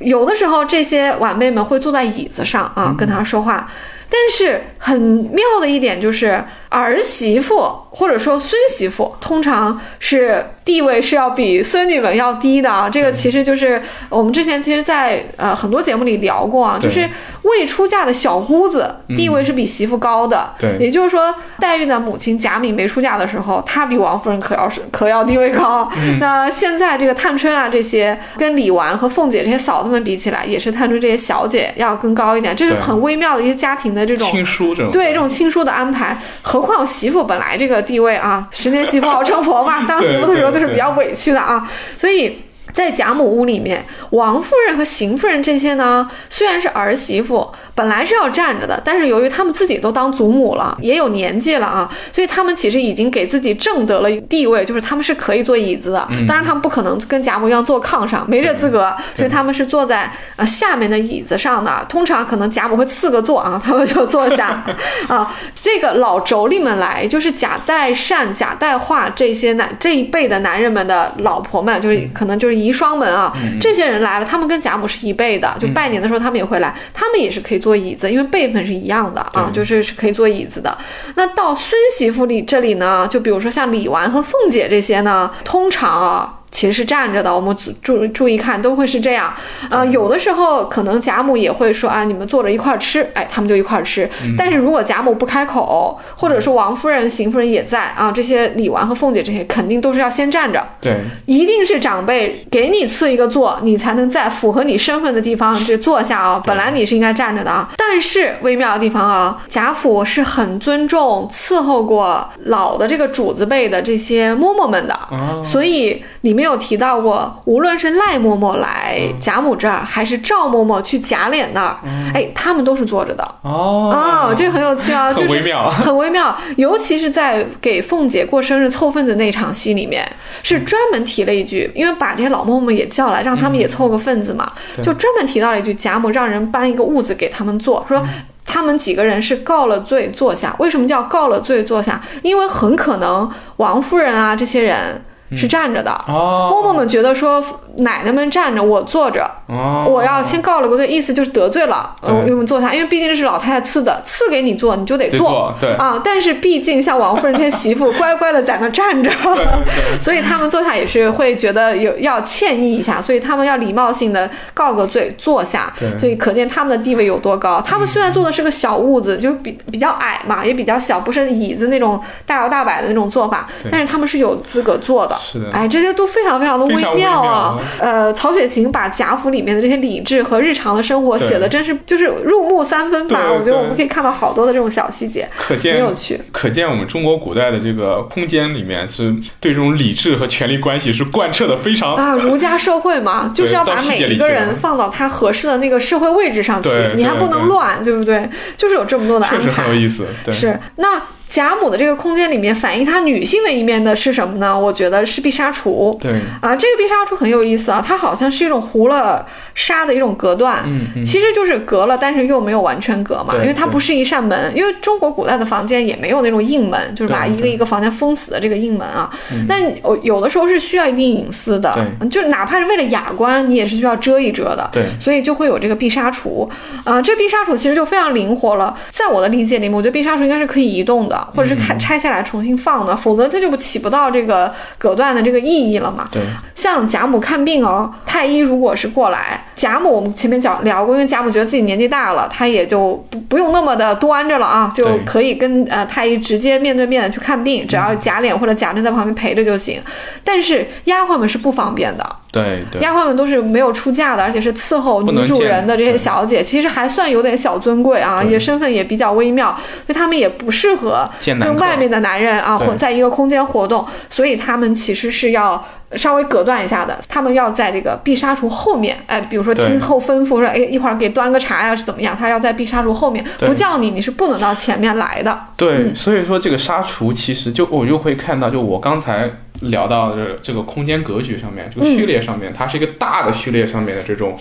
[0.00, 3.70] 有的时候这些晚辈们会坐在椅子上啊，跟他说话。
[4.08, 12.90] 但是很妙的一点就是，儿媳妇或者说孙媳妇，通常是地位是要比孙女们要低的啊。
[12.90, 17.08] 这个其实就是我们之前其实在，呃很多节目里聊过啊，就是
[17.42, 20.52] 未出嫁的小姑子地位是比媳妇高的。
[20.58, 25.88] 对也就是说，黛玉的母亲贾敏没出嫁的时候，她比王夫人可要是可要地位高。
[26.20, 32.56] 那现在这个探春啊，这些跟李纨和凤姐这些嫂子们比起来，也是探春这些小姐要更高一点。
[32.56, 42.42] 这是很微妙的一些家庭的这种亲疏这种对这种亲疏的安排，何况媳妇本来这个地位啊，十年媳妇熬成婆嘛，当媳妇的时候就是比较委屈的啊，所以。
[42.72, 56.06] 在贾母屋里面，王夫人和邢夫人这些呢，虽然是儿媳妇，本来是要站着的，但是由于他们自己都当祖母了，也有年纪了啊，所以他们其实已经给自己挣得了地位，就是他们是可以坐椅子的。
[56.26, 61.86] 当然，他们不可能跟贾母一样坐炕上，没这资格，所以他们是坐在呃下面的椅子上的。
[61.88, 64.62] 通常可能贾母会赐个座啊， 他们就坐下
[65.08, 65.34] 啊。
[65.54, 80.76] 这个老妯娌们来，就是贾代善、贾代化这些男这一辈的男人们的老婆们，就是可能就是遗孀们啊，这些人来了，他们跟贾母是一辈的，就拜年的时候他们也会来，他们也是可以坐椅子，因为辈分是一样的啊，就是是可以坐椅子的。
[81.14, 86.35] 那到孙媳妇里这里呢，就比如说像李纨和凤姐这些呢，通常啊。
[86.50, 89.34] 其实是站着的，我们注注注意看，都会是这样。
[89.68, 94.08] 呃，有的时候可能贾母也会说啊，你们坐着一块儿吃，哎，他们就一块儿吃。
[94.38, 100.66] 但是如果贾母不开口，或者说王夫人、邢夫人也在啊，这些李纨和凤姐这些肯定都是要先站着。
[100.80, 106.42] 对一定是长辈给你赐一个座，你才能在符合你身份的地方 这坐下啊。
[106.44, 121.78] 本来你是应该站着的啊，但是微妙的地方啊，贾府是很尊重伺候过老的这个主子辈的这些嬷嬷们的，哦所以里面有提到过，无论是赖嬷嬷来贾母这儿，还是赵嬷嬷去贾琏那儿，
[122.14, 123.24] 哎，他们都是坐着的。
[123.42, 126.36] 哦哦，这个很有趣啊， 就是很微妙很微妙。
[126.56, 130.06] 尤其是在给凤姐过生日凑份子那场戏里面，
[130.42, 138.02] 是专门提了一句，因为把这些老嬷嬷也叫来，让他们也凑个份子嘛，就专门提到了一句，贾母让人搬一个屋子给他们坐，说。
[138.48, 142.00] 他们几个人是告了罪坐下，为什么叫告了罪坐下？
[142.22, 145.04] 因为很可能王夫人啊这些人
[145.34, 146.50] 是站着的，哦。
[146.52, 147.42] 嬷嬷们觉得说
[147.78, 156.00] 奶奶们站着，我坐着，哦，我要先告了个罪，意思就是得罪了，我们坐下，因为毕竟这是老太太赐的，赐给你坐，你就得得坐对啊。
[156.04, 159.10] 但是毕竟像王夫人这些媳妇，乖乖的在那站着，
[160.00, 165.72] 所以他们坐下也是会觉得有要歉意一下，所以他们要礼貌性的告个罪，坐下。
[165.78, 167.60] 对所以可见他们的地位有多高。
[167.60, 175.16] 他们虽然坐的是个小屋子，就是比比较矮嘛，也比较小，不是椅子那种大摇大摆的那种做法，但是他们是有资格坐的。
[175.18, 177.58] 是的哎，这些都非常非常的微妙啊。
[177.78, 183.32] 妙呃，曹雪芹把贾府里面的这些理智和日常的生活写的真是就是入木三分吧。
[183.32, 186.20] 我觉得我们可以看到好多的这种小细节，可见很有趣。
[186.32, 198.28] 可见我们中国古代的这个空间里面是对这种理智和权力关系是贯彻的非常啊，儒家社会嘛，就是要把每一个人放到他合适的那个社会位置上去，你还不能乱，对不对？
[198.56, 200.06] 就是有这么多的安排，确实很有意思。
[200.32, 201.02] 是那。
[201.28, 204.58] 贾母的这个空间里面反映她女性的一面的是什么呢？
[204.58, 205.98] 我觉得是碧纱橱。
[205.98, 219.10] 对啊，这个碧纱橱很有意思啊，它好像是一种糊了纱的一种隔断，嗯嗯，其实就是隔了，但是又没有完全隔嘛，因为它不是一扇门，因为中国古代的房间也没有那种硬门，就是把一个一个房间封死的这个硬门啊。
[219.48, 221.74] 但有有的时候是需要一定隐私的，
[222.10, 224.68] 就哪怕是为了雅观，你也是需要遮一遮的。
[224.72, 226.48] 对，所以就会有这个碧纱橱
[226.84, 228.74] 啊，这碧纱橱其实就非常灵活了。
[228.90, 231.15] 在我的理解里面，我觉得碧纱橱应该是可以移动的。
[231.34, 236.08] 或者是看拆下来重新放的，否则它就起不到这个隔断的这个意义了嘛。
[236.10, 236.22] 对，
[236.54, 249.80] 像贾母看病哦，太医如果是过来，贾母我们前面讲聊过，因为贾母觉得自己年纪大了，她也就不不用那么的端着了啊，就可以跟呃太医直接面对面的去看病，只要贾琏或者贾政在旁边陪着就行。
[250.24, 252.16] 但是丫鬟们是不方便的。
[252.42, 261.08] 对对，丫鬟们都是没有出嫁的，而且是伺候女主人的这些小姐，其实还算有点小尊贵啊，也身份也比较微妙，所以他们也不适合
[261.40, 272.16] 跟外面的男人啊混在一个空间活动，所以他们其实是要稍微隔断一下的，他们要在这个碧纱橱后面，哎，比如说听候吩咐说，哎，一会儿给端个茶呀，是怎么样？
[272.18, 275.38] 他要在碧纱橱后面，不叫你，你是不能到前面来的。
[275.56, 279.30] 对，所以说这个纱橱其实就我就会看到，就我刚才。
[279.62, 284.38] 聊到这这个空间格局上面，这个序列上面，它是一个大的序列上面的这种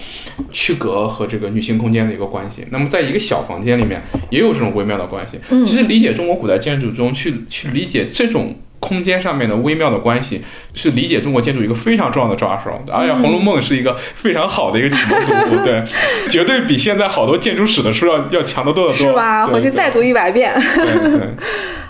[0.51, 2.65] 区隔和这个女性空间的一个关系。
[2.69, 5.39] 那么，在一个小房间里面，也有这种微妙的关系。
[5.65, 10.41] 其实，理解中国古代建筑中去去理解这种空间上面的微妙的关系，
[10.73, 12.83] 是理解中国建筑一个非常重要的抓手。
[12.91, 15.83] 而且，《红楼梦》是一个非常好的一个启蒙读物，对，
[16.29, 19.07] 绝对比现在好多建筑史的书要要强得多得多。
[19.07, 19.47] 是吧？
[19.47, 20.53] 回去再读一百遍。
[20.75, 21.29] 对对。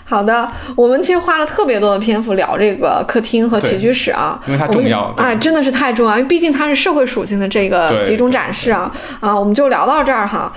[0.08, 10.52] 好的，我们其实花了特别多的篇幅聊这个客厅和起居室啊，因为它重要哎，真的是太重要，因为毕竟它是社会属性的这个集中展示啊啊，我们就聊到这儿哈。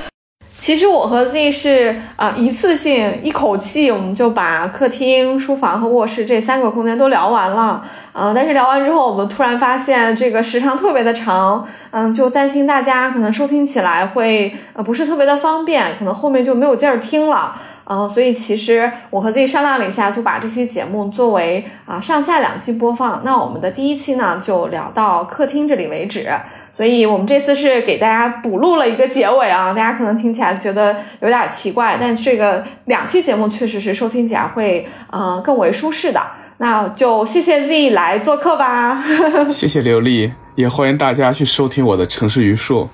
[0.60, 7.82] 其实我和 Z 是啊一次性一口气，我们就把客厅、书房和卧室这三个空间都聊完了
[8.12, 8.34] 啊。
[8.36, 17.56] 但是聊完之后，我们突然发现这个时长特别的长，嗯，就担心大家可能收听起来会呃不是特别的方便，可能后面就没有劲儿听了。
[17.92, 23.22] 嗯，所以其实我和自己商量了一下，就把这期节目作为啊上下两期播放。
[23.26, 26.30] 那我们的第一期呢，就聊到客厅这里为止。
[26.72, 36.22] 所以我们这次是给大家补录了一个结尾啊，大家可能听起来觉得有点奇怪，但这个两期节目确实是收听起来会嗯更为舒适的。
[36.58, 39.04] 那就谢谢 Z 来做客吧，
[39.50, 42.88] 谢谢刘丽，也欢迎大家去收听我的城市榆树。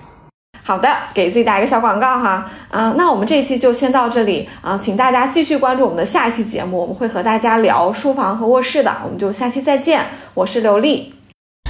[0.68, 4.50] 好的，给自己打一个小广告哈，嗯，那我们这一期就先到这里。
[4.62, 10.04] 啊，请大家继续关注我们的下一期节目，我们会和大家聊书房和卧室的，我们就下期再见，
[10.34, 11.14] 我是刘丽，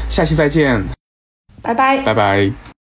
[0.10, 0.82] 下期再见，
[1.62, 2.75] 拜拜，拜拜。